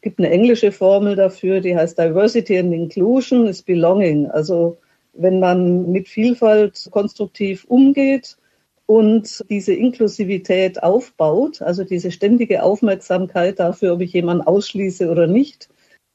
gibt 0.01 0.19
eine 0.19 0.31
englische 0.31 0.71
Formel 0.71 1.15
dafür, 1.15 1.61
die 1.61 1.75
heißt 1.75 1.97
Diversity 1.97 2.57
and 2.57 2.73
Inclusion 2.73 3.45
is 3.45 3.61
Belonging. 3.61 4.25
Also 4.27 4.77
wenn 5.13 5.39
man 5.39 5.91
mit 5.91 6.07
Vielfalt 6.07 6.87
konstruktiv 6.91 7.65
umgeht 7.65 8.37
und 8.85 9.45
diese 9.49 9.73
Inklusivität 9.73 10.83
aufbaut, 10.83 11.61
also 11.61 11.83
diese 11.83 12.11
ständige 12.11 12.63
Aufmerksamkeit 12.63 13.59
dafür, 13.59 13.93
ob 13.93 14.01
ich 14.01 14.13
jemanden 14.13 14.45
ausschließe 14.45 15.09
oder 15.09 15.27
nicht, 15.27 15.69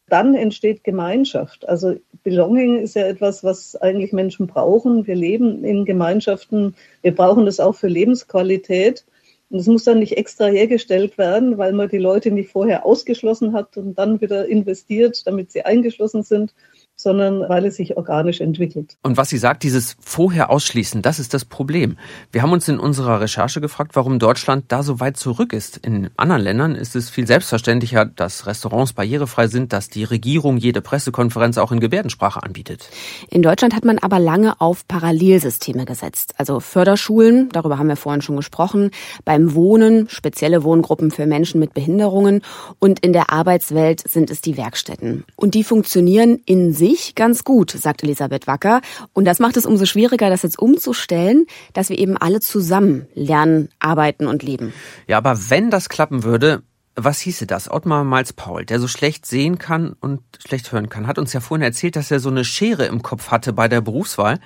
dann 0.09 0.35
entsteht 0.35 0.85
Gemeinschaft. 0.85 1.69
Also 1.69 1.97
Belonging 2.23 2.79
ist 2.79 2.95
ja 2.95 3.07
etwas, 3.07 3.43
was 3.43 3.77
eigentlich 3.77 4.13
Menschen 4.13 4.47
brauchen. 4.47 5.07
Wir 5.07 5.17
leben 5.17 5.65
in 5.65 5.85
Gemeinschaften. 5.85 6.77
Wir 7.03 7.15
brauchen 7.15 7.45
das 7.47 7.61
auch 7.61 7.75
für 7.75 7.89
Lebensqualität. 7.89 9.05
Und 9.51 9.59
es 9.61 9.67
muss 9.67 9.85
dann 9.85 10.01
nicht 10.01 10.17
extra 10.17 10.47
hergestellt 10.47 11.19
werden, 11.19 11.59
weil 11.59 11.73
man 11.73 11.89
die 11.89 11.99
Leute 11.99 12.31
nicht 12.31 12.51
vorher 12.51 12.85
ausgeschlossen 12.85 13.53
hat 13.53 13.77
und 13.77 13.97
dann 13.97 14.21
wieder 14.21 14.47
investiert, 14.47 15.27
damit 15.27 15.53
sie 15.53 15.63
eingeschlossen 15.65 16.23
sind, 16.23 16.53
sondern 16.97 17.47
weil 17.49 17.67
es 17.67 17.77
sich 17.77 17.97
organisch 17.97 18.41
entwickelt. 18.41 18.97
Und 19.03 19.17
was 19.19 19.29
sie 19.29 19.39
sagt, 19.39 19.63
dieses 19.63 19.97
vorher 20.01 20.51
ausschließen, 20.51 21.03
das 21.03 21.19
ist 21.19 21.35
das 21.35 21.45
Problem. 21.45 21.99
Wir 22.33 22.43
haben 22.43 22.53
uns 22.53 22.69
in 22.69 22.79
unserer 22.79 23.21
Recherche 23.21 23.61
gefragt, 23.61 23.93
warum 23.95 24.19
Deutschland 24.19 24.65
da 24.69 24.83
so 24.83 24.99
weit 24.99 25.19
zurück 25.19 25.53
ist. 25.53 25.77
In 25.77 26.09
anderen 26.17 26.43
Ländern 26.43 26.75
ist 26.75 26.97
es 26.97 27.11
viel 27.11 27.27
selbstverständlicher, 27.27 28.07
dass 28.07 28.47
Restaurants 28.47 28.95
barrierefrei 28.95 29.47
sind, 29.49 29.73
dass 29.75 29.91
die 29.91 30.05
Regierung 30.05 30.57
jede 30.57 30.81
Pressekonferenz 30.81 31.59
auch 31.59 31.71
in 31.71 31.81
Gebärdensprache 31.81 32.43
anbietet. 32.43 32.89
In 33.29 33.43
Deutschland 33.43 33.75
hat 33.75 33.85
man 33.85 33.99
aber 33.99 34.19
lange 34.19 34.61
auf 34.61 34.89
Parallelsysteme 34.89 35.85
gesetzt. 35.85 36.35
Also 36.39 36.61
Förderschulen, 36.61 37.51
darüber 37.51 37.79
haben 37.79 37.89
wir 37.89 37.97
vorhin 37.97 38.23
schon 38.23 38.37
gesprochen, 38.37 38.91
beim 39.25 39.55
Wohnen, 39.55 40.09
spezielle 40.09 40.65
Wohngruppen 40.65 41.11
für 41.11 41.27
Menschen 41.27 41.61
mit 41.61 41.75
Behinderungen 41.75 42.41
und 42.79 43.01
in 43.01 43.13
der 43.13 43.31
Arbeitswelt 43.31 44.09
sind 44.09 44.31
es 44.31 44.41
die 44.41 44.57
Werkstätten. 44.57 45.25
Und 45.37 45.55
die 45.55 45.65
funktionieren 45.65 46.41
in 46.47 46.73
sich 46.87 47.15
ganz 47.15 47.45
gut, 47.45 47.71
sagt 47.71 48.03
Elisabeth 48.03 48.47
Wacker. 48.47 48.81
Und 49.13 49.25
das 49.25 49.39
macht 49.39 49.57
es 49.57 49.67
umso 49.67 49.87
schwieriger, 49.87 50.31
das 50.31 50.43
jetzt 50.43 50.59
umzustellen, 50.59 51.47
dass 51.73 51.89
wir 51.89 51.99
eben 51.99 52.17
alle 52.17 52.41
zusammen 52.41 53.07
lernen, 53.15 53.69
arbeiten 53.79 54.27
und 54.27 54.43
leben. 54.43 54.73
Ja, 55.07 55.19
aber 55.19 55.51
wenn 55.51 55.71
das 55.71 55.89
klappen 55.89 56.23
würde, 56.23 56.63
was 56.95 57.21
hieße 57.21 57.47
das? 57.47 57.71
Ottmar 57.71 58.05
Malz-Paul, 58.05 58.65
der 58.65 58.81
so 58.81 58.89
schlecht 58.89 59.27
sehen 59.27 59.59
kann 59.59 59.95
und 60.01 60.21
schlecht 60.39 60.73
hören 60.73 60.89
kann, 60.89 61.07
hat 61.07 61.19
uns 61.19 61.33
ja 61.33 61.41
vorhin 61.41 61.63
erzählt, 61.63 61.97
dass 61.97 62.11
er 62.11 62.21
so 62.21 62.31
eine 62.31 62.45
Schere 62.45 62.87
im 62.87 63.03
Kopf 63.03 63.31
hatte 63.31 63.53
bei 63.53 63.69
der 63.69 63.81
Berufswahl. 63.81 64.39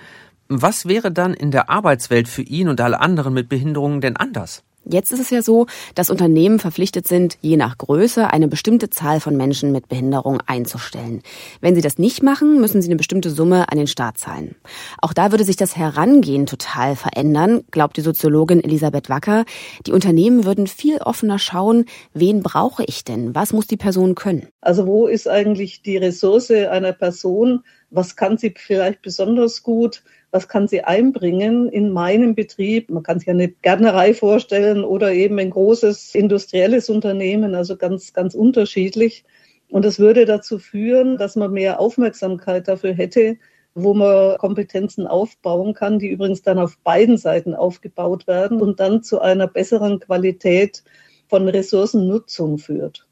Was 0.49 0.87
wäre 0.87 1.13
dann 1.13 1.35
in 1.35 1.53
der 1.53 1.71
Arbeitswelt 1.71 2.27
für 2.27 2.43
ihn 2.43 2.69
und 2.69 2.81
alle 2.81 3.01
anderen 3.01 3.35
mit 3.35 3.49
Behinderungen 3.49 4.01
denn 4.01 4.17
anders? 4.17 4.65
Jetzt 4.85 5.13
ist 5.13 5.21
es 5.21 5.31
ja 5.31 5.43
so, 5.43 5.67
dass 5.95 6.09
Unternehmen 6.09 6.59
verpflichtet 6.59 7.07
sind, 7.07 7.37
je 7.43 7.59
nach 7.59 7.77
Größe 7.77 8.33
eine 8.33 8.49
bestimmte 8.49 8.89
Zahl 8.89 9.21
von 9.21 9.37
Menschen 9.37 9.73
mit 9.73 9.89
Behinderung 9.89 10.41
einzustellen. 10.47 11.23
Wenn 11.61 11.75
sie 11.75 11.83
das 11.83 11.99
nicht 11.99 12.23
machen, 12.23 12.61
müssen 12.61 12.81
sie 12.81 12.89
eine 12.89 12.97
bestimmte 12.97 13.31
Summe 13.31 13.71
an 13.71 13.77
den 13.77 13.87
Staat 13.87 14.17
zahlen. 14.17 14.57
Auch 15.03 15.13
da 15.13 15.33
würde 15.33 15.45
sich 15.45 15.57
das 15.57 15.77
Herangehen 15.77 16.47
total 16.47 16.97
verändern, 16.97 17.63
glaubt 17.71 17.99
die 17.99 18.01
Soziologin 18.01 18.65
Elisabeth 18.65 19.11
Wacker. 19.11 19.45
Die 19.87 19.93
Unternehmen 19.93 20.45
würden 20.45 20.67
viel 20.67 20.97
offener 20.99 21.39
schauen, 21.39 21.85
wen 22.15 22.43
brauche 22.43 22.83
ich 22.85 23.05
denn? 23.05 23.35
Was 23.35 23.53
muss 23.53 23.67
die 23.67 23.77
Person 23.77 24.15
können? 24.15 24.49
Also 24.63 24.87
wo 24.87 25.07
ist 25.07 25.29
eigentlich 25.29 25.83
die 25.83 25.99
Ressource 25.99 26.51
einer 26.51 26.93
Person? 26.93 27.65
Was 27.91 28.17
kann 28.17 28.39
sie 28.39 28.55
vielleicht 28.57 29.03
besonders 29.03 29.63
gut? 29.63 30.03
Was 30.31 30.49
kann 30.49 30.69
sie 30.69 30.83
einbringen 30.83 31.69
in 31.69 31.91
meinem 31.91 32.35
Betrieb. 32.35 32.91
Man 32.91 33.03
kann 33.03 33.19
sich 33.19 33.29
eine 33.29 33.49
Gärtnerei 33.49 34.15
vorstellen 34.15 34.85
oder 34.85 35.13
eben 35.13 35.39
ein 35.39 35.51
großes 35.51 36.15
industrielles 36.15 36.89
Unternehmen, 36.89 37.55
also 37.55 37.77
ganz, 37.77 38.13
ganz 38.13 38.35
unterschiedlich. 38.35 39.25
Und 39.69 39.85
das 39.85 39.99
würde 39.99 40.25
dazu 40.25 40.59
führen, 40.59 41.17
dass 41.17 41.37
man 41.37 41.53
mehr 41.53 41.81
Aufmerksamkeit 41.81 42.69
dafür 42.69 42.93
hätte, 42.93 43.39
wo 43.75 43.95
man 43.95 44.37
Kompetenzen 44.39 45.07
aufbauen 45.07 45.75
kann, 45.75 45.99
die 45.99 46.09
übrigens 46.09 46.43
dann 46.43 46.59
auf 46.59 46.77
beiden 46.79 47.17
Seiten 47.17 47.55
aufgebaut 47.55 48.27
werden 48.27 48.61
und 48.61 48.81
dann 48.81 49.03
zu 49.03 49.21
einer 49.21 49.47
besseren 49.47 50.01
Qualität 50.01 50.83
von 51.29 51.49
Ressourcennutzung 51.49 52.59
führt. 52.59 53.07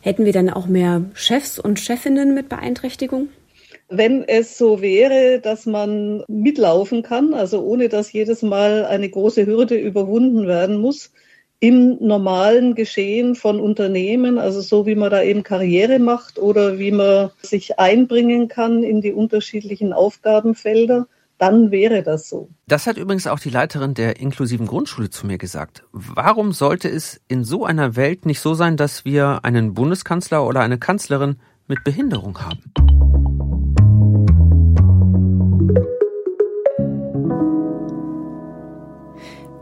Hätten 0.00 0.24
wir 0.24 0.32
dann 0.32 0.50
auch 0.50 0.66
mehr 0.66 1.02
Chefs 1.14 1.58
und 1.58 1.78
Chefinnen 1.78 2.34
mit 2.34 2.48
Beeinträchtigung? 2.48 3.28
Wenn 3.88 4.24
es 4.24 4.56
so 4.56 4.80
wäre, 4.80 5.40
dass 5.40 5.66
man 5.66 6.24
mitlaufen 6.28 7.02
kann, 7.02 7.34
also 7.34 7.62
ohne 7.62 7.88
dass 7.88 8.12
jedes 8.12 8.42
Mal 8.42 8.84
eine 8.86 9.08
große 9.08 9.46
Hürde 9.46 9.76
überwunden 9.76 10.46
werden 10.46 10.78
muss, 10.78 11.12
im 11.60 11.96
normalen 12.00 12.74
Geschehen 12.74 13.34
von 13.34 13.60
Unternehmen, 13.60 14.38
also 14.38 14.60
so 14.60 14.86
wie 14.86 14.94
man 14.94 15.10
da 15.10 15.22
eben 15.22 15.42
Karriere 15.42 15.98
macht 15.98 16.38
oder 16.38 16.78
wie 16.78 16.90
man 16.92 17.30
sich 17.42 17.78
einbringen 17.78 18.48
kann 18.48 18.82
in 18.82 19.00
die 19.00 19.12
unterschiedlichen 19.12 19.92
Aufgabenfelder, 19.92 21.06
dann 21.38 21.70
wäre 21.70 22.02
das 22.02 22.28
so. 22.28 22.48
Das 22.68 22.86
hat 22.86 22.96
übrigens 22.96 23.26
auch 23.26 23.38
die 23.38 23.50
Leiterin 23.50 23.94
der 23.94 24.20
inklusiven 24.20 24.66
Grundschule 24.66 25.10
zu 25.10 25.26
mir 25.26 25.38
gesagt. 25.38 25.84
Warum 25.92 26.52
sollte 26.52 26.88
es 26.88 27.20
in 27.28 27.44
so 27.44 27.64
einer 27.64 27.96
Welt 27.96 28.26
nicht 28.26 28.40
so 28.40 28.54
sein, 28.54 28.76
dass 28.76 29.04
wir 29.04 29.40
einen 29.42 29.74
Bundeskanzler 29.74 30.46
oder 30.46 30.60
eine 30.60 30.78
Kanzlerin 30.78 31.36
mit 31.66 31.82
Behinderung 31.82 32.38
haben? 32.40 33.23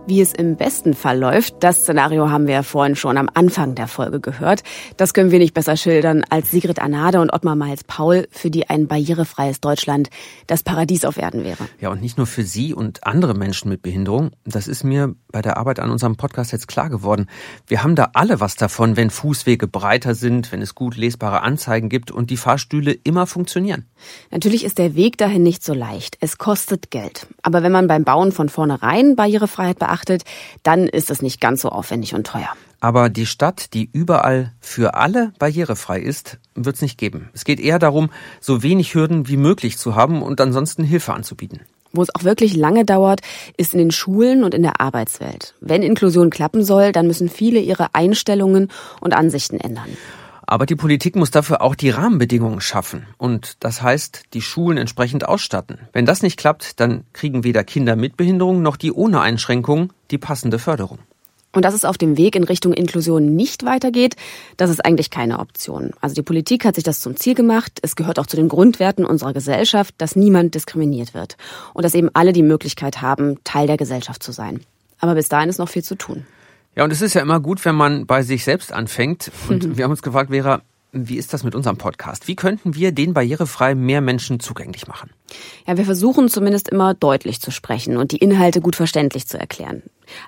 Wie 0.05 0.21
es 0.21 0.33
im 0.33 0.57
besten 0.57 0.95
Fall 0.95 1.17
läuft, 1.17 1.63
das 1.63 1.83
Szenario 1.83 2.29
haben 2.29 2.49
wir 2.49 2.55
ja 2.55 2.63
vorhin 2.65 2.97
schon 2.97 3.17
am 3.17 3.31
Anfang 3.35 3.77
der 3.77 3.87
Folge 3.87 4.19
gehört. 4.19 4.65
Das 4.97 5.15
können 5.15 5.31
wir 5.31 5.39
nicht 5.39 5.55
besser 5.55 5.77
schildern 5.77 6.25
als 6.29 6.51
Sigrid 6.51 6.81
Anade 6.81 7.21
und 7.21 7.33
Ottmar 7.33 7.55
Miles-Paul, 7.55 8.27
für 8.33 8.51
die 8.51 8.69
ein 8.69 8.89
barrierefreies 8.89 9.61
Deutschland 9.61 10.11
das 10.49 10.65
Paradies 10.65 11.05
auf 11.05 11.19
Erden 11.19 11.45
wäre. 11.45 11.69
Ja, 11.81 11.91
und 11.91 12.03
nicht 12.03 12.19
nur 12.19 12.27
für 12.27 12.43
Sie 12.43 12.75
und 12.75 13.07
andere 13.07 13.35
Menschen 13.35 13.69
mit 13.69 13.83
Behinderung. 13.83 14.33
Das 14.45 14.67
ist 14.67 14.83
mir 14.83 15.15
bei 15.31 15.41
der 15.41 15.57
Arbeit 15.57 15.79
an 15.79 15.93
unserem 15.93 16.17
Podcast 16.17 16.51
jetzt 16.51 16.67
klar 16.67 16.91
geworden. 16.91 17.29
Wir 17.69 17.85
haben 17.85 17.95
da 17.95 18.11
alle 18.15 18.41
was 18.41 18.57
davon, 18.57 18.97
wenn 18.97 19.09
Fußwege 19.09 19.69
breiter 19.69 20.17
sind, 20.17 20.51
wenn 20.51 20.63
es 20.63 20.75
gut 20.75 20.97
lesbare 20.97 21.43
Anzeigen 21.43 21.89
gibt 21.89 22.11
und 22.11 22.31
die 22.31 22.37
Fahrstühle 22.37 22.91
immer 22.91 23.29
funktionieren. 23.29 23.87
Natürlich 24.33 24.65
ist 24.65 24.79
der 24.79 24.97
Weg 24.97 25.17
dahin 25.17 25.45
nicht 25.45 25.63
so 25.63 25.75
leicht. 25.75 26.19
Es 26.21 26.39
kostet 26.39 26.91
Geld. 26.91 27.29
Aber 27.43 27.63
wenn 27.63 27.73
man 27.73 27.87
beim 27.87 28.03
Bauen 28.03 28.33
von 28.33 28.49
vornherein 28.49 29.15
Barrierefreiheit 29.15 29.79
beachtet, 29.79 29.92
beachtet, 29.93 30.25
dann 30.63 30.89
ist 30.89 31.11
es 31.11 31.23
nicht 31.23 31.41
ganz 31.41 31.63
so 31.63 31.69
aufwendig 31.69 32.15
und 32.15 32.27
teuer. 32.27 32.49
Aber 32.81 33.11
die 33.11 33.27
Stadt, 33.27 33.75
die 33.75 33.89
überall 33.93 34.53
für 34.61 34.95
alle 34.95 35.33
barrierefrei 35.39 36.01
ist, 36.01 36.39
wird 36.55 36.77
es 36.77 36.83
nicht 36.83 36.99
geben. 36.99 37.29
Es 37.33 37.45
geht 37.45 37.61
eher 37.61 37.79
darum, 37.79 38.11
so 38.41 38.63
wenig 38.63 38.95
Hürden 38.95 39.29
wie 39.29 39.37
möglich 39.37 39.79
zu 39.79 39.95
haben 39.95 40.23
und 40.23 40.41
ansonsten 40.41 40.83
Hilfe 40.83 41.13
anzubieten. 41.13 41.61
Wo 41.93 42.03
es 42.03 42.13
auch 42.15 42.25
wirklich 42.25 42.57
lange 42.57 42.85
dauert, 42.87 43.21
ist 43.59 43.75
in 43.75 43.79
den 43.79 43.91
Schulen 43.91 44.45
und 44.45 44.55
in 44.55 44.63
der 44.63 44.81
Arbeitswelt. 44.81 45.55
Wenn 45.61 45.83
Inklusion 45.83 46.31
klappen 46.31 46.65
soll, 46.65 46.91
dann 46.91 47.07
müssen 47.07 47.29
viele 47.29 47.61
ihre 47.61 47.95
Einstellungen 47.95 48.69
und 49.01 49.15
Ansichten 49.15 49.61
ändern. 49.61 49.97
Aber 50.47 50.67
die 50.67 50.77
Politik 50.77 51.17
muss 51.17 51.31
dafür 51.31 51.63
auch 51.63 51.75
die 51.75 51.91
Rahmenbedingungen 51.91 52.61
schaffen. 52.61 53.07
Und 53.19 53.57
das 53.61 53.83
heißt, 53.83 54.25
die 54.35 54.43
Schulen 54.43 54.79
entsprechend 54.79 55.27
ausstatten. 55.27 55.79
Wenn 55.93 56.07
das 56.07 56.23
nicht 56.23 56.39
klappt, 56.39 56.81
dann 56.81 57.05
kriegen 57.13 57.45
weder 57.45 57.65
Kinder 57.65 57.97
mit 57.97 58.17
Behinderung 58.17 58.63
noch 58.63 58.77
die 58.77 58.93
ohne 58.93 59.21
Einschränkung 59.21 59.93
die 60.11 60.19
passende 60.19 60.59
Förderung. 60.59 60.99
Und 61.55 61.65
dass 61.65 61.75
es 61.75 61.85
auf 61.85 61.99
dem 61.99 62.17
Weg 62.17 62.35
in 62.35 62.45
Richtung 62.45 62.73
Inklusion 62.73 63.37
nicht 63.37 63.65
weitergeht, 63.65 64.17
das 64.57 64.71
ist 64.71 64.85
eigentlich 64.85 65.11
keine 65.11 65.39
Option. 65.39 65.93
Also 66.01 66.15
die 66.15 66.23
Politik 66.23 66.65
hat 66.65 66.77
sich 66.77 66.85
das 66.85 67.03
zum 67.03 67.17
Ziel 67.17 67.35
gemacht. 67.35 67.79
Es 67.83 67.95
gehört 67.95 68.19
auch 68.19 68.27
zu 68.27 68.37
den 68.37 68.49
Grundwerten 68.49 69.05
unserer 69.05 69.35
Gesellschaft, 69.35 69.95
dass 69.99 70.17
niemand 70.17 70.55
diskriminiert 70.55 71.13
wird. 71.13 71.37
Und 71.75 71.85
dass 71.85 71.95
eben 71.95 72.09
alle 72.15 72.33
die 72.33 72.43
Möglichkeit 72.43 73.03
haben, 73.03 73.39
Teil 73.45 73.67
der 73.67 73.77
Gesellschaft 73.77 74.23
zu 74.23 74.33
sein. 74.33 74.61
Aber 74.99 75.15
bis 75.15 75.29
dahin 75.29 75.51
ist 75.51 75.59
noch 75.59 75.69
viel 75.69 75.85
zu 75.85 75.97
tun. 75.97 76.25
Ja, 76.75 76.85
und 76.85 76.91
es 76.91 77.03
ist 77.03 77.15
ja 77.15 77.21
immer 77.21 77.41
gut, 77.41 77.65
wenn 77.65 77.75
man 77.75 78.07
bei 78.07 78.23
sich 78.23 78.45
selbst 78.45 78.73
anfängt. 78.73 79.31
Und 79.49 79.67
mhm. 79.67 79.77
wir 79.77 79.85
haben 79.85 79.91
uns 79.91 80.03
gefragt, 80.03 80.31
Vera, 80.31 80.63
wie 80.93 81.17
ist 81.17 81.33
das 81.33 81.43
mit 81.43 81.55
unserem 81.55 81.79
Podcast? 81.79 82.29
Wie 82.29 82.37
könnten 82.37 82.75
wir 82.75 82.93
den 82.93 83.15
barrierefrei 83.15 83.75
mehr 83.75 84.03
Menschen 84.03 84.41
zugänglich 84.41 84.87
machen? 84.87 85.11
Ja, 85.67 85.79
wir 85.79 85.87
versuchen 85.87 86.29
zumindest 86.29 86.69
immer 86.69 86.93
deutlich 86.93 87.41
zu 87.41 87.51
sprechen 87.51 87.97
und 87.97 88.13
die 88.13 88.19
Inhalte 88.19 88.61
gut 88.61 88.77
verständlich 88.77 89.27
zu 89.27 89.39
erklären. 89.39 89.83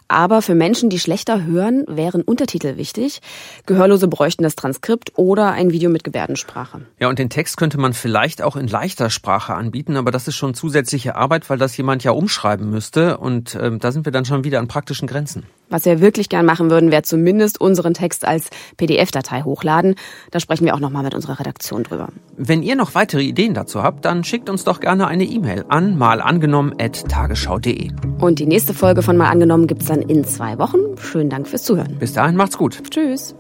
Aber 0.09 0.41
für 0.41 0.55
Menschen, 0.55 0.89
die 0.89 0.99
schlechter 0.99 1.45
hören, 1.45 1.85
wären 1.87 2.23
Untertitel 2.23 2.79
wichtig. 2.79 3.21
Gehörlose 3.67 4.09
bräuchten 4.09 4.43
das 4.43 4.57
Transkript 4.57 5.13
oder 5.17 5.53
ein 5.53 5.73
Video 5.73 5.91
mit 5.91 6.05
Gebärdensprache. 6.05 6.87
Ja, 6.99 7.09
und 7.09 7.19
den 7.19 7.29
Text 7.29 7.59
könnte 7.59 7.77
man 7.77 7.93
vielleicht 7.93 8.41
auch 8.41 8.57
in 8.57 8.67
leichter 8.67 9.11
Sprache 9.11 9.55
anbieten, 9.55 9.99
aber 9.99 10.11
das 10.11 10.29
ist 10.29 10.37
schon 10.37 10.55
zusätzliche 10.55 11.17
Arbeit, 11.17 11.51
weil 11.51 11.59
das 11.59 11.77
jemand 11.77 12.05
ja 12.05 12.13
umschreiben 12.13 12.71
müsste. 12.71 13.19
Und 13.19 13.55
äh, 13.55 13.77
da 13.77 13.93
sind 13.93 14.07
wir 14.07 14.13
dann 14.13 14.25
schon 14.25 14.45
wieder 14.45 14.61
an 14.61 14.69
praktischen 14.69 15.07
Grenzen. 15.07 15.45
Was 15.71 15.85
wir 15.85 16.01
wirklich 16.01 16.29
gern 16.29 16.47
machen 16.47 16.71
würden, 16.71 16.91
wäre 16.91 17.03
zumindest 17.03 17.61
unseren 17.61 17.95
Text 17.95 18.25
als 18.27 18.51
PDF-Datei 18.77 19.43
hochladen. 19.43 19.95
Da 20.31 20.41
sprechen 20.41 20.65
wir 20.65 20.75
auch 20.75 20.81
nochmal 20.81 21.03
mit 21.03 21.15
unserer 21.15 21.41
Redaktion 21.41 21.83
drüber. 21.83 22.09
Wenn 22.37 22.63
ihr 22.63 22.77
noch 22.77 22.95
weitere 22.95 23.23
Ideen 23.23 23.55
dazu 23.55 23.83
habt, 23.83 24.05
dann 24.05 24.25
schickt 24.25 24.51
uns 24.51 24.65
doch 24.65 24.81
gerne 24.81 25.07
eine 25.07 25.25
E-Mail 25.25 25.65
an 25.69 25.97
malangenommen.tagesschau.de. 25.97 27.91
Und 28.21 28.39
die 28.39 28.47
nächste 28.47 28.75
Folge 28.75 29.03
von 29.03 29.17
Mal 29.17 29.29
angenommen 29.29 29.67
gibt's 29.67 29.87
dann 29.87 30.03
in 30.03 30.25
zwei 30.25 30.59
Wochen. 30.59 30.79
Schönen 30.99 31.31
Dank 31.31 31.49
fürs 31.49 31.63
Zuhören. 31.63 31.97
Bis 31.99 32.13
dahin 32.13 32.37
macht's 32.37 32.59
gut. 32.59 32.83
Tschüss. 32.91 33.35